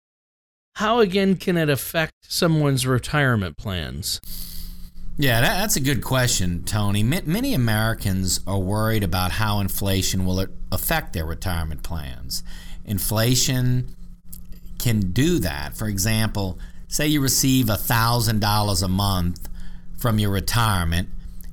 how 0.76 1.00
again 1.00 1.36
can 1.36 1.58
it 1.58 1.70
affect 1.70 2.14
someone's 2.28 2.88
retirement 2.88 3.58
plans? 3.58 4.22
Yeah, 5.18 5.42
that, 5.42 5.60
that's 5.60 5.76
a 5.76 5.80
good 5.80 6.04
question, 6.04 6.64
Tony. 6.64 7.04
Many 7.04 7.54
Americans 7.54 8.40
are 8.48 8.58
worried 8.58 9.04
about 9.04 9.34
how 9.34 9.60
inflation 9.60 10.26
will 10.26 10.48
affect 10.72 11.14
their 11.14 11.26
retirement 11.26 11.84
plans. 11.84 12.44
Inflation 12.84 13.96
can 14.80 15.12
do 15.12 15.38
that. 15.40 15.78
For 15.78 15.88
example, 15.88 16.58
say 16.88 17.08
you 17.08 17.22
receive 17.22 17.68
$1,000 17.68 18.84
a 18.84 18.88
month 18.88 19.50
from 19.98 20.18
your 20.18 20.32
retirement 20.32 21.10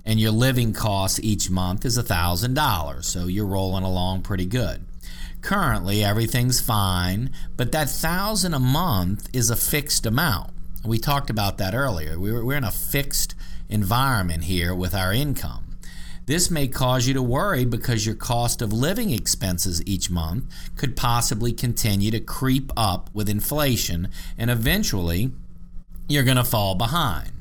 and 0.07 0.19
your 0.19 0.31
living 0.31 0.73
cost 0.73 1.21
each 1.23 1.51
month 1.51 1.85
is 1.85 1.99
$1,000, 1.99 3.05
so 3.05 3.27
you're 3.27 3.47
rolling 3.47 3.85
along 3.85 4.23
pretty 4.23 4.47
good. 4.47 4.87
Currently, 5.43 6.03
everything's 6.03 6.61
fine, 6.61 7.31
but 7.57 7.73
that 7.73 7.89
1000 7.89 8.55
a 8.55 8.59
month 8.59 9.29
is 9.35 9.51
a 9.51 9.57
fixed 9.57 10.07
amount. 10.07 10.51
We 10.85 10.99
talked 10.99 11.29
about 11.29 11.59
that 11.59 11.75
earlier. 11.75 12.19
We 12.19 12.33
we're 12.33 12.57
in 12.57 12.65
a 12.65 12.71
fixed 12.71 13.35
environment 13.71 14.45
here 14.45 14.75
with 14.75 14.95
our 14.95 15.13
income. 15.13 15.79
This 16.27 16.51
may 16.51 16.69
cause 16.69 17.09
you 17.09 17.15
to 17.15 17.23
worry 17.23 17.65
because 17.65 18.07
your 18.07 18.15
cost 18.15 18.63
of 18.63 18.73
living 18.73 19.11
expenses 19.11 19.83
each 19.87 20.11
month 20.11 20.45
could 20.77 20.97
possibly 20.97 21.53
continue 21.53 22.11
to 22.11 22.21
creep 22.21 22.71
up 22.77 23.11
with 23.13 23.29
inflation 23.29 24.09
and 24.39 24.51
eventually 24.51 25.33
you're 26.09 26.25
going 26.25 26.37
to 26.37 26.45
fall 26.45 26.75
behind. 26.75 27.33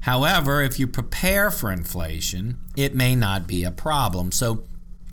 However, 0.00 0.62
if 0.62 0.78
you 0.78 0.86
prepare 0.86 1.50
for 1.50 1.72
inflation, 1.72 2.58
it 2.76 2.94
may 2.94 3.16
not 3.16 3.46
be 3.46 3.64
a 3.64 3.70
problem. 3.70 4.30
So, 4.30 4.64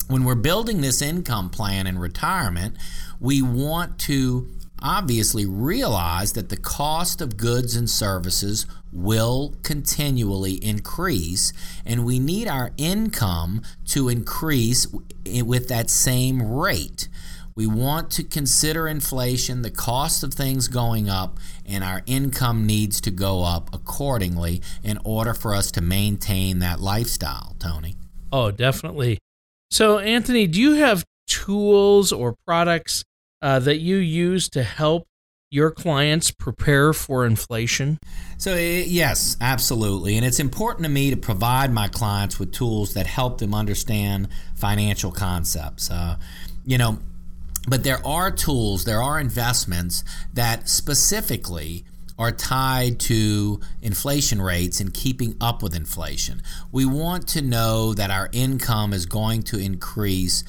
when 0.06 0.24
we're 0.24 0.34
building 0.34 0.82
this 0.82 1.00
income 1.00 1.50
plan 1.50 1.86
in 1.86 1.98
retirement, 1.98 2.76
we 3.18 3.40
want 3.40 3.98
to 4.00 4.48
obviously 4.84 5.46
realize 5.46 6.34
that 6.34 6.50
the 6.50 6.56
cost 6.56 7.22
of 7.22 7.38
goods 7.38 7.74
and 7.74 7.88
services 7.88 8.66
will 8.92 9.54
continually 9.62 10.62
increase, 10.62 11.52
and 11.84 12.04
we 12.04 12.18
need 12.18 12.46
our 12.46 12.70
income 12.76 13.62
to 13.86 14.08
increase 14.10 14.86
with 15.42 15.68
that 15.68 15.88
same 15.88 16.42
rate. 16.42 17.08
We 17.56 17.66
want 17.66 18.10
to 18.12 18.24
consider 18.24 18.86
inflation, 18.88 19.62
the 19.62 19.70
cost 19.70 20.22
of 20.22 20.34
things 20.34 20.68
going 20.68 21.08
up, 21.08 21.38
and 21.64 21.82
our 21.82 22.02
income 22.04 22.66
needs 22.66 23.00
to 23.02 23.10
go 23.10 23.44
up 23.44 23.72
accordingly 23.72 24.60
in 24.82 24.98
order 25.04 25.34
for 25.34 25.54
us 25.54 25.70
to 25.72 25.80
maintain 25.80 26.58
that 26.58 26.80
lifestyle, 26.80 27.54
Tony. 27.58 27.96
Oh, 28.32 28.50
definitely. 28.50 29.18
So, 29.70 29.98
Anthony, 29.98 30.46
do 30.48 30.60
you 30.60 30.72
have 30.72 31.04
tools 31.28 32.12
or 32.12 32.34
products 32.44 33.04
uh, 33.44 33.58
that 33.58 33.78
you 33.78 33.96
use 33.96 34.48
to 34.48 34.62
help 34.62 35.06
your 35.50 35.70
clients 35.70 36.30
prepare 36.30 36.94
for 36.94 37.26
inflation? 37.26 37.98
So, 38.38 38.56
yes, 38.56 39.36
absolutely. 39.40 40.16
And 40.16 40.24
it's 40.24 40.40
important 40.40 40.84
to 40.84 40.90
me 40.90 41.10
to 41.10 41.16
provide 41.16 41.70
my 41.70 41.86
clients 41.88 42.38
with 42.40 42.52
tools 42.52 42.94
that 42.94 43.06
help 43.06 43.38
them 43.38 43.54
understand 43.54 44.28
financial 44.56 45.12
concepts. 45.12 45.90
Uh, 45.90 46.16
you 46.64 46.78
know, 46.78 46.98
but 47.68 47.84
there 47.84 48.04
are 48.04 48.30
tools, 48.30 48.84
there 48.84 49.02
are 49.02 49.20
investments 49.20 50.04
that 50.32 50.68
specifically 50.68 51.84
are 52.18 52.32
tied 52.32 52.98
to 53.00 53.60
inflation 53.82 54.40
rates 54.40 54.80
and 54.80 54.94
keeping 54.94 55.36
up 55.40 55.62
with 55.62 55.76
inflation. 55.76 56.40
We 56.72 56.86
want 56.86 57.28
to 57.28 57.42
know 57.42 57.92
that 57.92 58.10
our 58.10 58.30
income 58.32 58.92
is 58.92 59.04
going 59.04 59.42
to 59.44 59.58
increase 59.58 60.44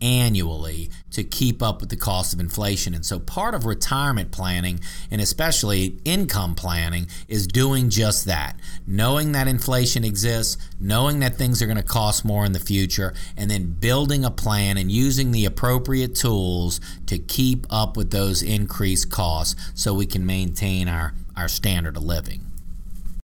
annually 0.00 0.90
to 1.10 1.24
keep 1.24 1.62
up 1.62 1.80
with 1.80 1.90
the 1.90 1.96
cost 1.96 2.32
of 2.32 2.40
inflation. 2.40 2.94
And 2.94 3.04
so 3.04 3.18
part 3.18 3.54
of 3.54 3.64
retirement 3.64 4.30
planning 4.30 4.80
and 5.10 5.20
especially 5.20 5.98
income 6.04 6.54
planning 6.54 7.06
is 7.26 7.46
doing 7.46 7.90
just 7.90 8.24
that. 8.26 8.58
Knowing 8.86 9.32
that 9.32 9.48
inflation 9.48 10.04
exists, 10.04 10.56
knowing 10.80 11.20
that 11.20 11.36
things 11.36 11.60
are 11.60 11.66
going 11.66 11.76
to 11.76 11.82
cost 11.82 12.24
more 12.24 12.44
in 12.44 12.52
the 12.52 12.58
future, 12.58 13.14
and 13.36 13.50
then 13.50 13.72
building 13.72 14.24
a 14.24 14.30
plan 14.30 14.76
and 14.76 14.90
using 14.90 15.32
the 15.32 15.44
appropriate 15.44 16.14
tools 16.14 16.80
to 17.06 17.18
keep 17.18 17.66
up 17.70 17.96
with 17.96 18.10
those 18.10 18.42
increased 18.42 19.10
costs 19.10 19.72
so 19.74 19.94
we 19.94 20.06
can 20.06 20.24
maintain 20.24 20.88
our, 20.88 21.14
our 21.36 21.48
standard 21.48 21.96
of 21.96 22.02
living. 22.02 22.44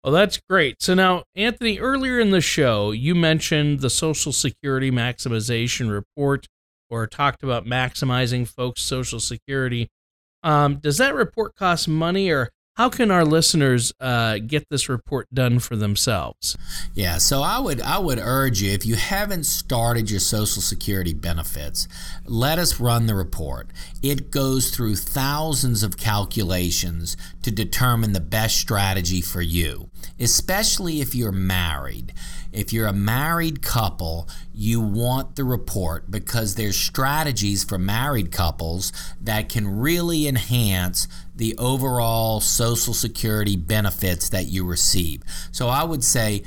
Well, 0.03 0.13
that's 0.13 0.39
great. 0.49 0.81
So 0.81 0.93
now, 0.93 1.23
Anthony, 1.35 1.79
earlier 1.79 2.17
in 2.17 2.29
the 2.29 2.39
show, 2.39 2.91
you 2.91 3.13
mentioned 3.13 3.81
the 3.81 3.89
Social 3.89 4.31
Security 4.31 4.89
Maximization 4.89 5.91
Report 5.91 6.47
or 6.89 7.07
talked 7.07 7.43
about 7.43 7.65
maximizing 7.65 8.47
folks' 8.47 8.81
Social 8.81 9.19
Security. 9.19 9.89
Um, 10.43 10.77
does 10.77 10.97
that 10.97 11.15
report 11.15 11.55
cost 11.55 11.87
money, 11.87 12.29
or 12.29 12.49
how 12.77 12.89
can 12.89 13.09
our 13.09 13.25
listeners 13.25 13.91
uh, 13.99 14.37
get 14.37 14.69
this 14.69 14.87
report 14.87 15.27
done 15.33 15.57
for 15.57 15.75
themselves? 15.75 16.55
Yeah, 16.93 17.17
so 17.17 17.41
I 17.41 17.59
would 17.59 17.81
I 17.81 17.97
would 17.97 18.19
urge 18.19 18.61
you 18.61 18.71
if 18.71 18.85
you 18.85 18.95
haven't 18.95 19.45
started 19.45 20.11
your 20.11 20.19
Social 20.19 20.61
Security 20.61 21.13
benefits, 21.13 21.87
let 22.25 22.59
us 22.59 22.79
run 22.79 23.07
the 23.07 23.15
report. 23.15 23.71
It 24.03 24.29
goes 24.29 24.69
through 24.69 24.97
thousands 24.97 25.81
of 25.81 25.97
calculations 25.97 27.17
to 27.41 27.49
determine 27.49 28.13
the 28.13 28.19
best 28.19 28.57
strategy 28.57 29.21
for 29.21 29.41
you, 29.41 29.89
especially 30.19 31.01
if 31.01 31.15
you're 31.15 31.31
married. 31.31 32.13
If 32.53 32.71
you're 32.73 32.87
a 32.87 32.93
married 32.93 33.61
couple, 33.61 34.29
you 34.53 34.81
want 34.81 35.35
the 35.35 35.43
report 35.43 36.09
because 36.09 36.55
there's 36.55 36.77
strategies 36.77 37.63
for 37.63 37.77
married 37.77 38.31
couples 38.31 38.91
that 39.21 39.49
can 39.49 39.79
really 39.79 40.27
enhance 40.27 41.07
the 41.37 41.55
overall 41.57 42.41
Social 42.41 42.93
Security 42.93 43.55
benefits 43.55 44.29
that 44.29 44.47
you 44.47 44.65
receive. 44.65 45.23
So 45.51 45.69
I 45.69 45.83
would 45.83 46.03
say 46.03 46.43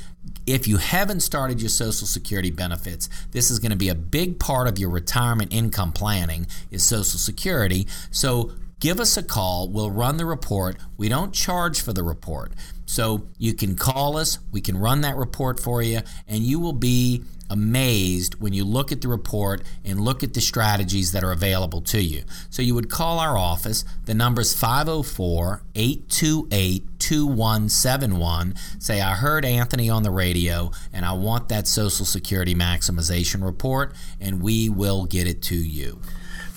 if 0.46 0.66
you 0.66 0.76
haven't 0.76 1.20
started 1.20 1.60
your 1.60 1.68
Social 1.68 2.06
Security 2.06 2.50
benefits, 2.50 3.08
this 3.30 3.50
is 3.50 3.58
going 3.58 3.70
to 3.70 3.76
be 3.76 3.88
a 3.88 3.94
big 3.94 4.38
part 4.38 4.68
of 4.68 4.78
your 4.78 4.90
retirement 4.90 5.54
income 5.54 5.92
planning 5.92 6.46
is 6.70 6.84
Social 6.84 7.18
Security. 7.18 7.86
So 8.10 8.52
give 8.80 9.00
us 9.00 9.16
a 9.16 9.22
call. 9.22 9.68
We'll 9.68 9.90
run 9.90 10.16
the 10.16 10.26
report. 10.26 10.76
We 10.96 11.08
don't 11.08 11.32
charge 11.32 11.80
for 11.80 11.92
the 11.92 12.02
report. 12.02 12.52
So 12.84 13.28
you 13.38 13.54
can 13.54 13.76
call 13.76 14.16
us, 14.16 14.40
we 14.50 14.60
can 14.60 14.76
run 14.76 15.02
that 15.02 15.14
report 15.14 15.60
for 15.60 15.80
you, 15.80 16.00
and 16.26 16.42
you 16.42 16.58
will 16.58 16.72
be 16.72 17.22
amazed 17.50 18.40
when 18.40 18.52
you 18.52 18.64
look 18.64 18.92
at 18.92 19.00
the 19.00 19.08
report 19.08 19.62
and 19.84 20.00
look 20.00 20.22
at 20.22 20.34
the 20.34 20.40
strategies 20.40 21.12
that 21.12 21.24
are 21.24 21.32
available 21.32 21.80
to 21.82 22.00
you. 22.00 22.22
So 22.48 22.62
you 22.62 22.74
would 22.74 22.88
call 22.88 23.18
our 23.18 23.36
office. 23.36 23.84
The 24.06 24.14
number 24.14 24.40
is 24.40 24.58
504 24.58 25.62
828 25.74 26.84
2171. 26.98 28.54
Say, 28.78 29.00
I 29.00 29.14
heard 29.14 29.44
Anthony 29.44 29.90
on 29.90 30.02
the 30.02 30.10
radio 30.10 30.70
and 30.92 31.04
I 31.04 31.12
want 31.12 31.48
that 31.48 31.66
Social 31.66 32.06
Security 32.06 32.54
maximization 32.54 33.44
report, 33.44 33.94
and 34.20 34.40
we 34.40 34.68
will 34.68 35.06
get 35.06 35.26
it 35.26 35.42
to 35.42 35.56
you. 35.56 36.00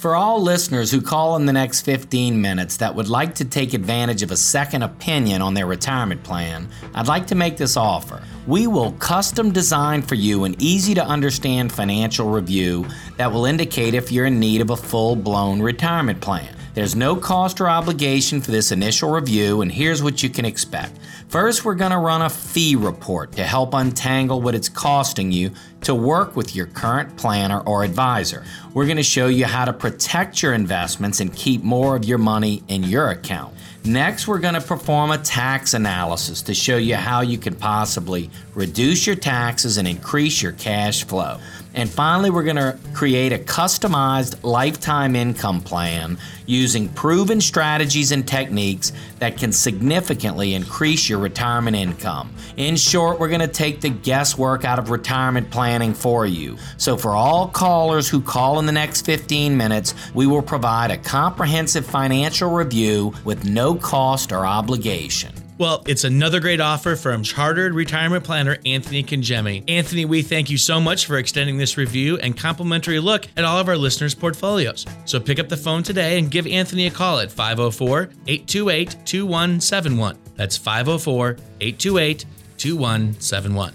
For 0.03 0.17
all 0.17 0.41
listeners 0.41 0.91
who 0.91 1.01
call 1.01 1.37
in 1.37 1.45
the 1.45 1.53
next 1.53 1.83
15 1.83 2.41
minutes 2.41 2.75
that 2.75 2.93
would 2.93 3.07
like 3.07 3.35
to 3.35 3.45
take 3.45 3.73
advantage 3.73 4.21
of 4.21 4.31
a 4.31 4.35
second 4.35 4.83
opinion 4.83 5.41
on 5.41 5.53
their 5.53 5.65
retirement 5.65 6.21
plan, 6.23 6.67
I'd 6.93 7.07
like 7.07 7.25
to 7.27 7.35
make 7.35 7.55
this 7.55 7.77
offer. 7.77 8.21
We 8.45 8.67
will 8.67 8.91
custom 8.99 9.53
design 9.53 10.01
for 10.01 10.15
you 10.15 10.43
an 10.43 10.57
easy 10.59 10.93
to 10.95 11.05
understand 11.05 11.71
financial 11.71 12.29
review 12.29 12.85
that 13.15 13.31
will 13.31 13.45
indicate 13.45 13.93
if 13.93 14.11
you're 14.11 14.25
in 14.25 14.41
need 14.41 14.59
of 14.59 14.71
a 14.71 14.75
full 14.75 15.15
blown 15.15 15.61
retirement 15.61 16.19
plan. 16.19 16.53
There's 16.73 16.95
no 16.95 17.15
cost 17.15 17.61
or 17.61 17.69
obligation 17.69 18.41
for 18.41 18.49
this 18.49 18.71
initial 18.71 19.11
review, 19.11 19.61
and 19.61 19.71
here's 19.71 20.01
what 20.01 20.23
you 20.23 20.29
can 20.29 20.43
expect. 20.43 20.97
First, 21.27 21.63
we're 21.63 21.75
going 21.75 21.91
to 21.91 21.99
run 21.99 22.23
a 22.23 22.29
fee 22.29 22.75
report 22.75 23.33
to 23.33 23.43
help 23.43 23.75
untangle 23.75 24.41
what 24.41 24.55
it's 24.55 24.69
costing 24.69 25.31
you 25.31 25.51
to 25.81 25.93
work 25.93 26.35
with 26.35 26.55
your 26.55 26.65
current 26.65 27.15
planner 27.15 27.59
or 27.59 27.83
advisor. 27.83 28.43
We're 28.73 28.85
going 28.85 28.97
to 28.97 29.03
show 29.03 29.27
you 29.27 29.45
how 29.45 29.65
to 29.65 29.73
protect 29.73 30.41
your 30.41 30.53
investments 30.53 31.19
and 31.19 31.31
keep 31.35 31.61
more 31.61 31.95
of 31.95 32.05
your 32.05 32.17
money 32.17 32.63
in 32.67 32.83
your 32.83 33.09
account. 33.09 33.53
Next, 33.85 34.27
we're 34.27 34.39
going 34.39 34.53
to 34.53 34.61
perform 34.61 35.11
a 35.11 35.17
tax 35.17 35.73
analysis 35.73 36.41
to 36.43 36.55
show 36.55 36.77
you 36.77 36.95
how 36.95 37.21
you 37.21 37.37
can 37.37 37.53
possibly 37.53 38.31
reduce 38.55 39.05
your 39.05 39.17
taxes 39.17 39.77
and 39.77 39.87
increase 39.87 40.41
your 40.41 40.53
cash 40.53 41.03
flow. 41.03 41.37
And 41.73 41.89
finally, 41.89 42.29
we're 42.29 42.43
going 42.43 42.57
to 42.57 42.77
create 42.93 43.33
a 43.33 43.39
customized 43.39 44.43
lifetime 44.43 45.15
income 45.15 45.61
plan 45.61 46.17
using 46.45 46.89
proven 46.89 47.41
strategies 47.41 48.11
and 48.11 48.27
techniques 48.27 48.91
that 49.19 49.37
can 49.37 49.51
significantly 49.51 50.53
increase 50.53 51.09
your 51.09 51.19
retirement 51.19 51.75
income. 51.75 52.31
In 52.57 52.75
short, 52.75 53.19
we're 53.19 53.29
going 53.29 53.41
to 53.41 53.47
take 53.47 53.81
the 53.81 53.89
guesswork 53.89 54.65
out 54.65 54.77
of 54.77 54.91
retirement 54.91 55.49
planning 55.49 55.93
for 55.93 56.25
you. 56.25 56.57
So, 56.77 56.95
for 56.95 57.11
all 57.11 57.47
callers 57.47 58.07
who 58.07 58.21
call 58.21 58.59
in 58.59 58.65
the 58.65 58.71
next 58.71 59.05
15 59.05 59.55
minutes, 59.57 59.95
we 60.13 60.27
will 60.27 60.41
provide 60.41 60.91
a 60.91 60.97
comprehensive 60.97 61.85
financial 61.85 62.51
review 62.51 63.13
with 63.23 63.45
no 63.45 63.75
cost 63.75 64.31
or 64.31 64.45
obligation. 64.45 65.42
Well, 65.63 65.81
it's 65.87 66.03
another 66.03 66.41
great 66.41 66.59
offer 66.59 66.97
from 66.97 67.23
chartered 67.23 67.73
retirement 67.73 68.25
planner 68.25 68.57
Anthony 68.65 69.01
Congemi. 69.01 69.63
Anthony, 69.69 70.03
we 70.03 70.21
thank 70.21 70.49
you 70.49 70.57
so 70.57 70.77
much 70.77 71.05
for 71.05 71.17
extending 71.17 71.57
this 71.57 71.77
review 71.77 72.17
and 72.17 72.37
complimentary 72.37 72.99
look 72.99 73.27
at 73.37 73.45
all 73.45 73.57
of 73.59 73.69
our 73.69 73.77
listeners' 73.77 74.13
portfolios. 74.13 74.85
So 75.05 75.21
pick 75.21 75.39
up 75.39 75.47
the 75.47 75.55
phone 75.55 75.81
today 75.81 76.19
and 76.19 76.29
give 76.29 76.45
Anthony 76.47 76.87
a 76.87 76.91
call 76.91 77.19
at 77.19 77.31
504 77.31 78.09
828 78.27 79.05
2171. 79.05 80.17
That's 80.35 80.57
504 80.57 81.37
828 81.61 82.25
2171. 82.57 83.73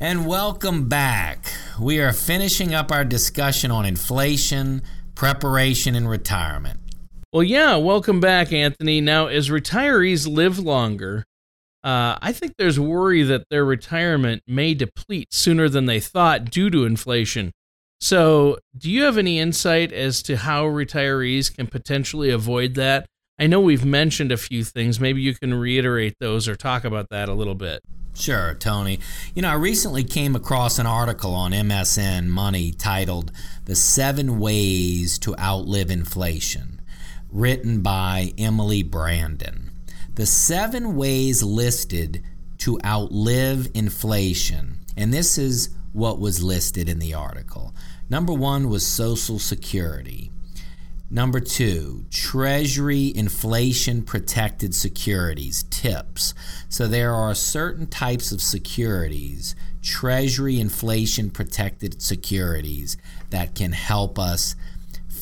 And 0.00 0.26
welcome 0.26 0.90
back. 0.90 1.50
We 1.80 2.00
are 2.00 2.12
finishing 2.12 2.74
up 2.74 2.92
our 2.92 3.06
discussion 3.06 3.70
on 3.70 3.86
inflation, 3.86 4.82
preparation, 5.14 5.94
and 5.94 6.06
retirement. 6.06 6.80
Well, 7.30 7.42
yeah, 7.42 7.76
welcome 7.76 8.20
back, 8.20 8.54
Anthony. 8.54 9.02
Now, 9.02 9.26
as 9.26 9.50
retirees 9.50 10.26
live 10.26 10.58
longer, 10.58 11.24
uh, 11.84 12.16
I 12.22 12.32
think 12.32 12.54
there's 12.56 12.80
worry 12.80 13.22
that 13.22 13.44
their 13.50 13.66
retirement 13.66 14.42
may 14.46 14.72
deplete 14.72 15.34
sooner 15.34 15.68
than 15.68 15.84
they 15.84 16.00
thought 16.00 16.50
due 16.50 16.70
to 16.70 16.86
inflation. 16.86 17.52
So, 18.00 18.58
do 18.76 18.90
you 18.90 19.02
have 19.02 19.18
any 19.18 19.38
insight 19.38 19.92
as 19.92 20.22
to 20.22 20.38
how 20.38 20.64
retirees 20.64 21.54
can 21.54 21.66
potentially 21.66 22.30
avoid 22.30 22.74
that? 22.76 23.04
I 23.38 23.46
know 23.46 23.60
we've 23.60 23.84
mentioned 23.84 24.32
a 24.32 24.38
few 24.38 24.64
things. 24.64 24.98
Maybe 24.98 25.20
you 25.20 25.34
can 25.34 25.52
reiterate 25.52 26.14
those 26.20 26.48
or 26.48 26.56
talk 26.56 26.84
about 26.84 27.10
that 27.10 27.28
a 27.28 27.34
little 27.34 27.54
bit. 27.54 27.82
Sure, 28.14 28.54
Tony. 28.54 29.00
You 29.34 29.42
know, 29.42 29.50
I 29.50 29.54
recently 29.54 30.02
came 30.02 30.34
across 30.34 30.78
an 30.78 30.86
article 30.86 31.34
on 31.34 31.52
MSN 31.52 32.28
Money 32.28 32.72
titled 32.72 33.30
The 33.66 33.76
Seven 33.76 34.40
Ways 34.40 35.18
to 35.20 35.36
Outlive 35.36 35.90
Inflation, 35.90 36.77
written 37.30 37.80
by 37.82 38.32
Emily 38.38 38.82
Brandon. 38.82 39.70
The 40.14 40.26
seven 40.26 40.96
ways 40.96 41.42
listed 41.42 42.22
to 42.58 42.78
outlive 42.84 43.68
inflation, 43.74 44.78
and 44.96 45.12
this 45.12 45.38
is 45.38 45.70
what 45.92 46.18
was 46.18 46.42
listed 46.42 46.88
in 46.88 46.98
the 46.98 47.14
article. 47.14 47.74
Number 48.10 48.32
one 48.32 48.68
was 48.68 48.86
Social 48.86 49.38
Security. 49.38 50.30
Number 51.10 51.40
two, 51.40 52.04
Treasury 52.10 53.12
inflation 53.14 54.02
protected 54.02 54.74
securities, 54.74 55.62
TIPS. 55.70 56.34
So 56.68 56.86
there 56.86 57.14
are 57.14 57.34
certain 57.34 57.86
types 57.86 58.30
of 58.30 58.42
securities, 58.42 59.56
Treasury 59.82 60.60
inflation 60.60 61.30
protected 61.30 62.02
securities, 62.02 62.98
that 63.30 63.54
can 63.54 63.72
help 63.72 64.18
us 64.18 64.54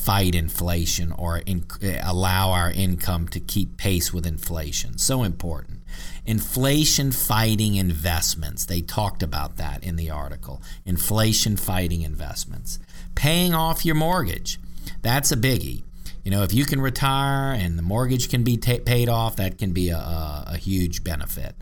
fight 0.07 0.35
inflation 0.35 1.13
or 1.13 1.39
in, 1.39 1.67
allow 2.03 2.51
our 2.51 2.71
income 2.71 3.29
to 3.29 3.41
keep 3.41 3.77
pace 3.77 4.13
with 4.13 4.25
inflation. 4.25 4.97
So 4.97 5.25
important. 5.25 5.81
Inflation 6.25 7.13
fighting 7.13 7.75
investments. 7.75 8.65
They 8.65 8.81
talked 8.81 9.23
about 9.23 9.57
that 9.57 9.85
in 9.85 9.97
the 9.97 10.11
article. 10.11 10.63
Inflation 10.85 11.57
fighting 11.57 12.03
investments. 12.03 12.79
Paying 13.15 13.53
off 13.53 13.85
your 13.85 13.97
mortgage 13.97 14.59
that's 15.03 15.33
a 15.33 15.37
biggie. 15.37 15.83
You 16.25 16.31
know, 16.33 16.43
if 16.43 16.53
you 16.53 16.65
can 16.65 16.81
retire 16.81 17.53
and 17.53 17.79
the 17.79 17.83
mortgage 17.83 18.29
can 18.29 18.43
be 18.43 18.57
t- 18.57 18.81
paid 18.81 19.09
off, 19.09 19.37
that 19.37 19.59
can 19.59 19.73
be 19.73 19.91
a, 19.91 19.97
a, 19.97 20.45
a 20.49 20.57
huge 20.57 21.05
benefit. 21.05 21.55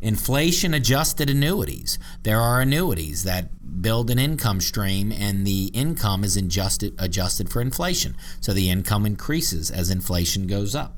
Inflation 0.00 0.74
adjusted 0.74 1.28
annuities. 1.28 1.98
There 2.22 2.40
are 2.40 2.60
annuities 2.60 3.24
that 3.24 3.82
build 3.82 4.10
an 4.10 4.18
income 4.18 4.60
stream 4.60 5.12
and 5.12 5.46
the 5.46 5.66
income 5.66 6.24
is 6.24 6.36
adjusted, 6.36 6.94
adjusted 6.98 7.50
for 7.50 7.60
inflation. 7.60 8.16
So 8.40 8.52
the 8.52 8.70
income 8.70 9.06
increases 9.06 9.70
as 9.70 9.90
inflation 9.90 10.46
goes 10.46 10.74
up. 10.74 10.96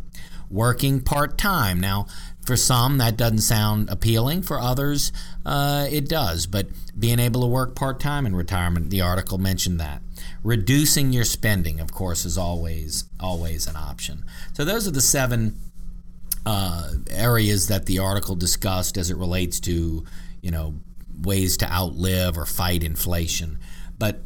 Working 0.50 1.00
part 1.00 1.38
time. 1.38 1.78
Now, 1.78 2.06
for 2.44 2.56
some, 2.56 2.98
that 2.98 3.16
doesn't 3.16 3.38
sound 3.38 3.88
appealing. 3.88 4.42
For 4.42 4.58
others, 4.58 5.12
uh, 5.46 5.86
it 5.90 6.08
does. 6.08 6.46
But 6.46 6.68
being 6.98 7.20
able 7.20 7.42
to 7.42 7.46
work 7.46 7.76
part 7.76 8.00
time 8.00 8.26
in 8.26 8.34
retirement, 8.34 8.90
the 8.90 9.00
article 9.00 9.38
mentioned 9.38 9.78
that. 9.78 10.02
Reducing 10.42 11.12
your 11.12 11.24
spending, 11.24 11.78
of 11.78 11.92
course, 11.92 12.24
is 12.24 12.36
always 12.36 13.04
always 13.20 13.66
an 13.66 13.76
option. 13.76 14.24
So 14.52 14.64
those 14.64 14.88
are 14.88 14.90
the 14.90 15.00
seven 15.00 15.56
uh, 16.46 16.90
areas 17.10 17.68
that 17.68 17.86
the 17.86 17.98
article 17.98 18.34
discussed 18.34 18.96
as 18.96 19.10
it 19.10 19.16
relates 19.16 19.60
to, 19.60 20.04
you 20.40 20.50
know, 20.50 20.74
ways 21.22 21.56
to 21.58 21.70
outlive 21.70 22.38
or 22.38 22.46
fight 22.46 22.82
inflation. 22.82 23.58
But 23.98 24.22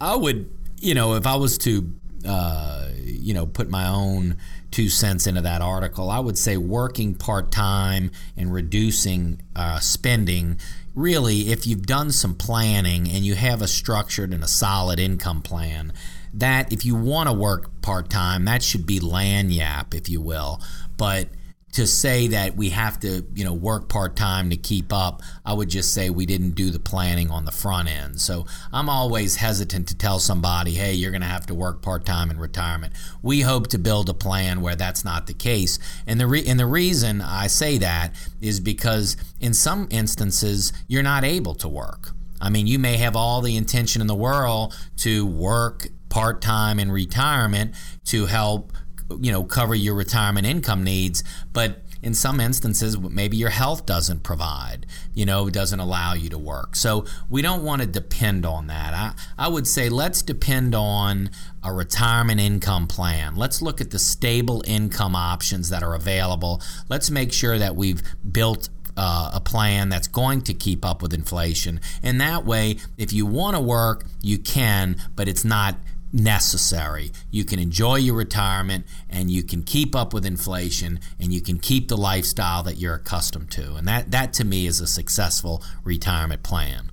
I 0.00 0.16
would, 0.16 0.50
you 0.80 0.94
know, 0.94 1.14
if 1.14 1.26
I 1.26 1.36
was 1.36 1.58
to, 1.58 1.92
uh, 2.26 2.88
you 2.98 3.34
know, 3.34 3.46
put 3.46 3.70
my 3.70 3.88
own 3.88 4.36
two 4.70 4.88
cents 4.88 5.26
into 5.26 5.42
that 5.42 5.60
article, 5.60 6.10
I 6.10 6.18
would 6.18 6.38
say 6.38 6.56
working 6.56 7.14
part 7.14 7.52
time 7.52 8.10
and 8.36 8.52
reducing 8.52 9.40
uh, 9.54 9.78
spending. 9.78 10.58
Really, 10.94 11.52
if 11.52 11.66
you've 11.66 11.86
done 11.86 12.10
some 12.10 12.34
planning 12.34 13.08
and 13.08 13.24
you 13.24 13.34
have 13.34 13.62
a 13.62 13.68
structured 13.68 14.34
and 14.34 14.42
a 14.42 14.48
solid 14.48 14.98
income 14.98 15.42
plan, 15.42 15.92
that 16.34 16.72
if 16.72 16.84
you 16.84 16.94
want 16.94 17.28
to 17.28 17.32
work 17.32 17.82
part 17.82 18.10
time, 18.10 18.44
that 18.46 18.62
should 18.62 18.86
be 18.86 19.00
lagniappe, 19.00 19.94
if 19.94 20.08
you 20.08 20.20
will. 20.20 20.60
But 20.96 21.28
to 21.72 21.86
say 21.86 22.28
that 22.28 22.54
we 22.54 22.68
have 22.68 23.00
to, 23.00 23.24
you 23.34 23.44
know, 23.44 23.54
work 23.54 23.88
part 23.88 24.14
time 24.14 24.50
to 24.50 24.56
keep 24.56 24.92
up, 24.92 25.22
I 25.44 25.54
would 25.54 25.70
just 25.70 25.94
say 25.94 26.10
we 26.10 26.26
didn't 26.26 26.50
do 26.50 26.70
the 26.70 26.78
planning 26.78 27.30
on 27.30 27.46
the 27.46 27.50
front 27.50 27.88
end. 27.88 28.20
So 28.20 28.46
I'm 28.72 28.90
always 28.90 29.36
hesitant 29.36 29.88
to 29.88 29.96
tell 29.96 30.18
somebody, 30.18 30.72
hey, 30.72 30.92
you're 30.92 31.10
going 31.10 31.22
to 31.22 31.26
have 31.26 31.46
to 31.46 31.54
work 31.54 31.80
part 31.80 32.04
time 32.04 32.30
in 32.30 32.38
retirement. 32.38 32.92
We 33.22 33.40
hope 33.40 33.68
to 33.68 33.78
build 33.78 34.10
a 34.10 34.14
plan 34.14 34.60
where 34.60 34.76
that's 34.76 35.02
not 35.02 35.26
the 35.26 35.34
case. 35.34 35.78
And 36.06 36.20
the 36.20 36.26
re- 36.26 36.44
and 36.46 36.60
the 36.60 36.66
reason 36.66 37.22
I 37.22 37.46
say 37.46 37.78
that 37.78 38.14
is 38.42 38.60
because 38.60 39.16
in 39.40 39.54
some 39.54 39.88
instances 39.90 40.74
you're 40.88 41.02
not 41.02 41.24
able 41.24 41.54
to 41.54 41.68
work. 41.68 42.10
I 42.38 42.50
mean, 42.50 42.66
you 42.66 42.78
may 42.78 42.96
have 42.98 43.16
all 43.16 43.40
the 43.40 43.56
intention 43.56 44.02
in 44.02 44.08
the 44.08 44.16
world 44.16 44.76
to 44.98 45.24
work 45.24 45.86
part 46.12 46.42
time 46.42 46.78
in 46.78 46.92
retirement 46.92 47.74
to 48.04 48.26
help 48.26 48.70
you 49.18 49.32
know 49.32 49.42
cover 49.42 49.74
your 49.74 49.94
retirement 49.94 50.46
income 50.46 50.84
needs. 50.84 51.24
But 51.52 51.82
in 52.02 52.14
some 52.14 52.38
instances 52.40 52.98
maybe 52.98 53.36
your 53.36 53.50
health 53.50 53.86
doesn't 53.86 54.24
provide 54.24 54.86
you 55.14 55.24
know 55.24 55.48
doesn't 55.48 55.80
allow 55.80 56.12
you 56.12 56.28
to 56.28 56.38
work. 56.38 56.76
So 56.76 57.06
we 57.30 57.40
don't 57.40 57.64
want 57.64 57.80
to 57.80 57.88
depend 57.88 58.44
on 58.44 58.66
that. 58.66 58.92
I, 58.92 59.14
I 59.46 59.48
would 59.48 59.66
say 59.66 59.88
let's 59.88 60.20
depend 60.20 60.74
on 60.74 61.30
a 61.64 61.72
retirement 61.72 62.40
income 62.40 62.86
plan. 62.86 63.34
Let's 63.34 63.62
look 63.62 63.80
at 63.80 63.90
the 63.90 63.98
stable 63.98 64.62
income 64.66 65.16
options 65.16 65.70
that 65.70 65.82
are 65.82 65.94
available. 65.94 66.60
Let's 66.90 67.10
make 67.10 67.32
sure 67.32 67.58
that 67.58 67.74
we've 67.74 68.02
built 68.30 68.68
uh, 68.96 69.30
a 69.32 69.40
plan 69.40 69.88
that's 69.88 70.08
going 70.08 70.42
to 70.42 70.52
keep 70.52 70.84
up 70.84 71.00
with 71.00 71.14
inflation. 71.14 71.80
And 72.02 72.20
that 72.20 72.44
way, 72.44 72.76
if 72.98 73.12
you 73.12 73.24
want 73.24 73.56
to 73.56 73.62
work, 73.62 74.04
you 74.20 74.38
can, 74.38 74.96
but 75.16 75.28
it's 75.28 75.46
not 75.46 75.76
necessary. 76.12 77.10
You 77.30 77.44
can 77.44 77.58
enjoy 77.58 77.96
your 77.96 78.14
retirement 78.14 78.86
and 79.08 79.30
you 79.30 79.42
can 79.42 79.62
keep 79.62 79.96
up 79.96 80.12
with 80.12 80.26
inflation 80.26 81.00
and 81.18 81.32
you 81.32 81.40
can 81.40 81.58
keep 81.58 81.88
the 81.88 81.96
lifestyle 81.96 82.62
that 82.64 82.76
you're 82.76 82.94
accustomed 82.94 83.50
to. 83.52 83.74
And 83.74 83.88
that, 83.88 84.10
that 84.10 84.32
to 84.34 84.44
me 84.44 84.66
is 84.66 84.80
a 84.80 84.86
successful 84.86 85.62
retirement 85.84 86.42
plan. 86.42 86.90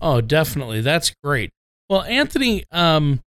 Oh, 0.00 0.20
definitely. 0.20 0.80
That's 0.80 1.12
great. 1.22 1.50
Well, 1.88 2.02
Anthony, 2.02 2.64
um, 2.72 3.20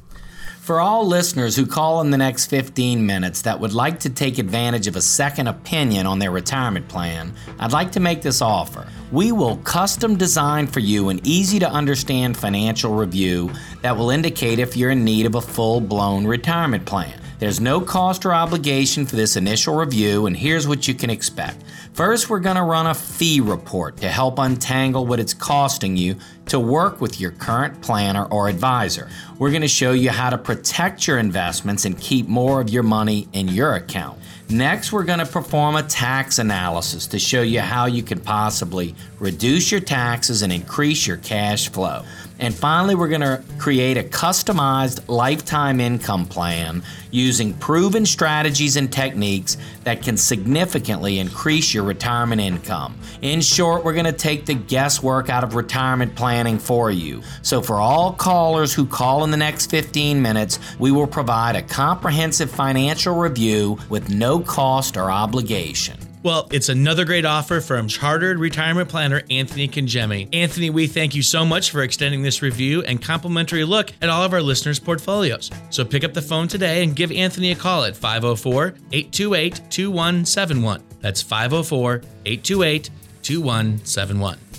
For 0.70 0.78
all 0.78 1.04
listeners 1.04 1.56
who 1.56 1.66
call 1.66 2.00
in 2.00 2.12
the 2.12 2.16
next 2.16 2.46
15 2.46 3.04
minutes 3.04 3.42
that 3.42 3.59
would 3.59 3.72
like 3.72 3.98
to 3.98 4.09
take 4.09 4.38
advantage 4.38 4.87
of 4.87 4.94
a 4.94 5.02
second 5.02 5.48
opinion 5.48 6.06
on 6.06 6.20
their 6.20 6.30
retirement 6.30 6.87
plan, 6.87 7.35
I'd 7.59 7.72
like 7.72 7.90
to 7.90 7.98
make 7.98 8.22
this 8.22 8.40
offer. 8.40 8.87
We 9.11 9.33
will 9.33 9.56
custom 9.56 10.16
design 10.16 10.68
for 10.68 10.78
you 10.78 11.09
an 11.09 11.18
easy 11.24 11.59
to 11.59 11.68
understand 11.68 12.37
financial 12.37 12.94
review 12.94 13.50
that 13.83 13.96
will 13.96 14.11
indicate 14.11 14.61
if 14.61 14.76
you're 14.76 14.92
in 14.92 15.02
need 15.02 15.26
of 15.26 15.35
a 15.35 15.40
full 15.40 15.80
blown 15.80 16.24
retirement 16.24 16.87
plan. 16.87 17.19
There's 17.40 17.59
no 17.59 17.81
cost 17.81 18.26
or 18.26 18.35
obligation 18.35 19.07
for 19.07 19.16
this 19.16 19.35
initial 19.35 19.74
review, 19.74 20.26
and 20.26 20.37
here's 20.37 20.68
what 20.68 20.87
you 20.87 20.92
can 20.92 21.09
expect. 21.09 21.64
First, 21.94 22.29
we're 22.29 22.38
going 22.38 22.57
to 22.57 22.62
run 22.62 22.87
a 22.87 22.92
fee 22.92 23.40
report 23.40 23.96
to 23.96 24.11
help 24.11 24.38
untangle 24.38 25.07
what 25.07 25.18
it's 25.18 25.33
costing 25.33 25.96
you 25.96 26.16
to 26.48 26.61
work 26.61 27.00
with 27.00 27.18
your 27.18 27.31
current 27.31 27.81
planner 27.81 28.26
or 28.26 28.50
advisor. 28.50 29.09
We're 29.38 29.48
going 29.48 29.62
to 29.62 29.68
show 29.68 29.92
you 29.92 30.11
how 30.11 30.29
to 30.29 30.37
protect 30.37 31.07
your 31.07 31.16
investments 31.16 31.87
and 31.87 31.98
keep 31.98 32.29
more 32.29 32.61
of 32.61 32.68
your 32.68 32.83
money 32.83 33.26
in 33.33 33.48
your 33.48 33.72
account. 33.72 34.18
Next, 34.50 34.92
we're 34.92 35.05
going 35.05 35.20
to 35.20 35.26
perform 35.26 35.76
a 35.76 35.83
tax 35.85 36.40
analysis 36.40 37.07
to 37.07 37.20
show 37.20 37.40
you 37.40 37.61
how 37.61 37.87
you 37.87 38.03
can 38.03 38.18
possibly 38.18 38.96
reduce 39.20 39.70
your 39.70 39.81
taxes 39.81 40.42
and 40.42 40.53
increase 40.53 41.07
your 41.07 41.18
cash 41.18 41.68
flow. 41.68 42.03
And 42.40 42.53
finally, 42.53 42.96
we're 42.96 43.09
going 43.09 43.20
to 43.20 43.44
create 43.59 43.96
a 43.96 44.03
customized 44.03 45.09
lifetime 45.09 45.79
income 45.79 46.26
plan 46.26 46.83
using 47.10 47.54
proven 47.54 48.04
strategies 48.06 48.76
and 48.76 48.92
techniques 48.92 49.56
that 49.84 50.02
can 50.02 50.16
significantly 50.16 51.18
increase 51.18 51.72
your 51.72 51.84
retirement 51.84 52.40
income. 52.40 52.98
In 53.22 53.40
short, 53.40 53.84
we're 53.84 53.94
going 53.94 54.04
to 54.04 54.12
take 54.12 54.46
the 54.46 54.54
guesswork 54.54 55.28
out 55.30 55.44
of 55.44 55.54
retirement 55.54 56.14
planning 56.14 56.58
for 56.58 56.90
you. 56.90 57.22
So, 57.42 57.62
for 57.62 57.76
all 57.76 58.12
callers 58.12 58.74
who 58.74 58.86
call 58.86 59.24
in 59.24 59.30
the 59.30 59.36
next 59.36 59.70
15 59.70 60.20
minutes, 60.20 60.58
we 60.78 60.90
will 60.90 61.06
provide 61.06 61.56
a 61.56 61.62
comprehensive 61.62 62.50
financial 62.50 63.16
review 63.16 63.78
with 63.88 64.10
no 64.10 64.40
cost 64.40 64.96
or 64.96 65.10
obligation. 65.10 66.09
Well, 66.22 66.48
it's 66.52 66.68
another 66.68 67.06
great 67.06 67.24
offer 67.24 67.62
from 67.62 67.88
Chartered 67.88 68.38
Retirement 68.38 68.90
Planner 68.90 69.22
Anthony 69.30 69.68
Congemi. 69.68 70.28
Anthony, 70.35 70.68
we 70.68 70.87
thank 70.87 71.14
you 71.14 71.22
so 71.22 71.46
much 71.46 71.70
for 71.70 71.83
extending 71.83 72.20
this 72.22 72.42
review 72.42 72.83
and 72.83 73.00
complimentary 73.00 73.64
look 73.64 73.90
at 74.02 74.11
all 74.11 74.22
of 74.22 74.35
our 74.35 74.42
listeners' 74.42 74.78
portfolios. 74.78 75.50
So 75.70 75.83
pick 75.83 76.04
up 76.04 76.12
the 76.12 76.20
phone 76.20 76.46
today 76.46 76.85
and 76.85 76.94
give 76.94 77.11
Anthony 77.11 77.52
a 77.52 77.56
call 77.56 77.85
at 77.85 77.96
504 77.96 78.74
828 78.92 79.62
2171. 79.70 80.83
That's 81.00 81.22
504 81.22 82.02
828 82.26 82.90
2171. 83.22 84.49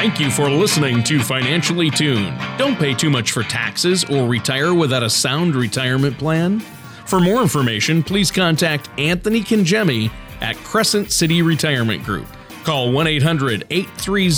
Thank 0.00 0.18
you 0.18 0.30
for 0.30 0.48
listening 0.48 1.04
to 1.04 1.20
Financially 1.20 1.90
Tuned. 1.90 2.34
Don't 2.56 2.78
pay 2.78 2.94
too 2.94 3.10
much 3.10 3.32
for 3.32 3.42
taxes 3.42 4.02
or 4.04 4.26
retire 4.26 4.72
without 4.72 5.02
a 5.02 5.10
sound 5.10 5.54
retirement 5.54 6.16
plan. 6.16 6.60
For 7.04 7.20
more 7.20 7.42
information, 7.42 8.02
please 8.02 8.30
contact 8.30 8.88
Anthony 8.98 9.42
Congemi 9.42 10.10
at 10.40 10.56
Crescent 10.64 11.12
City 11.12 11.42
Retirement 11.42 12.02
Group. 12.02 12.26
Call 12.64 12.92
1 12.92 13.06
800 13.08 13.66
830 13.68 14.30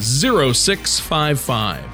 0655 0.00 1.93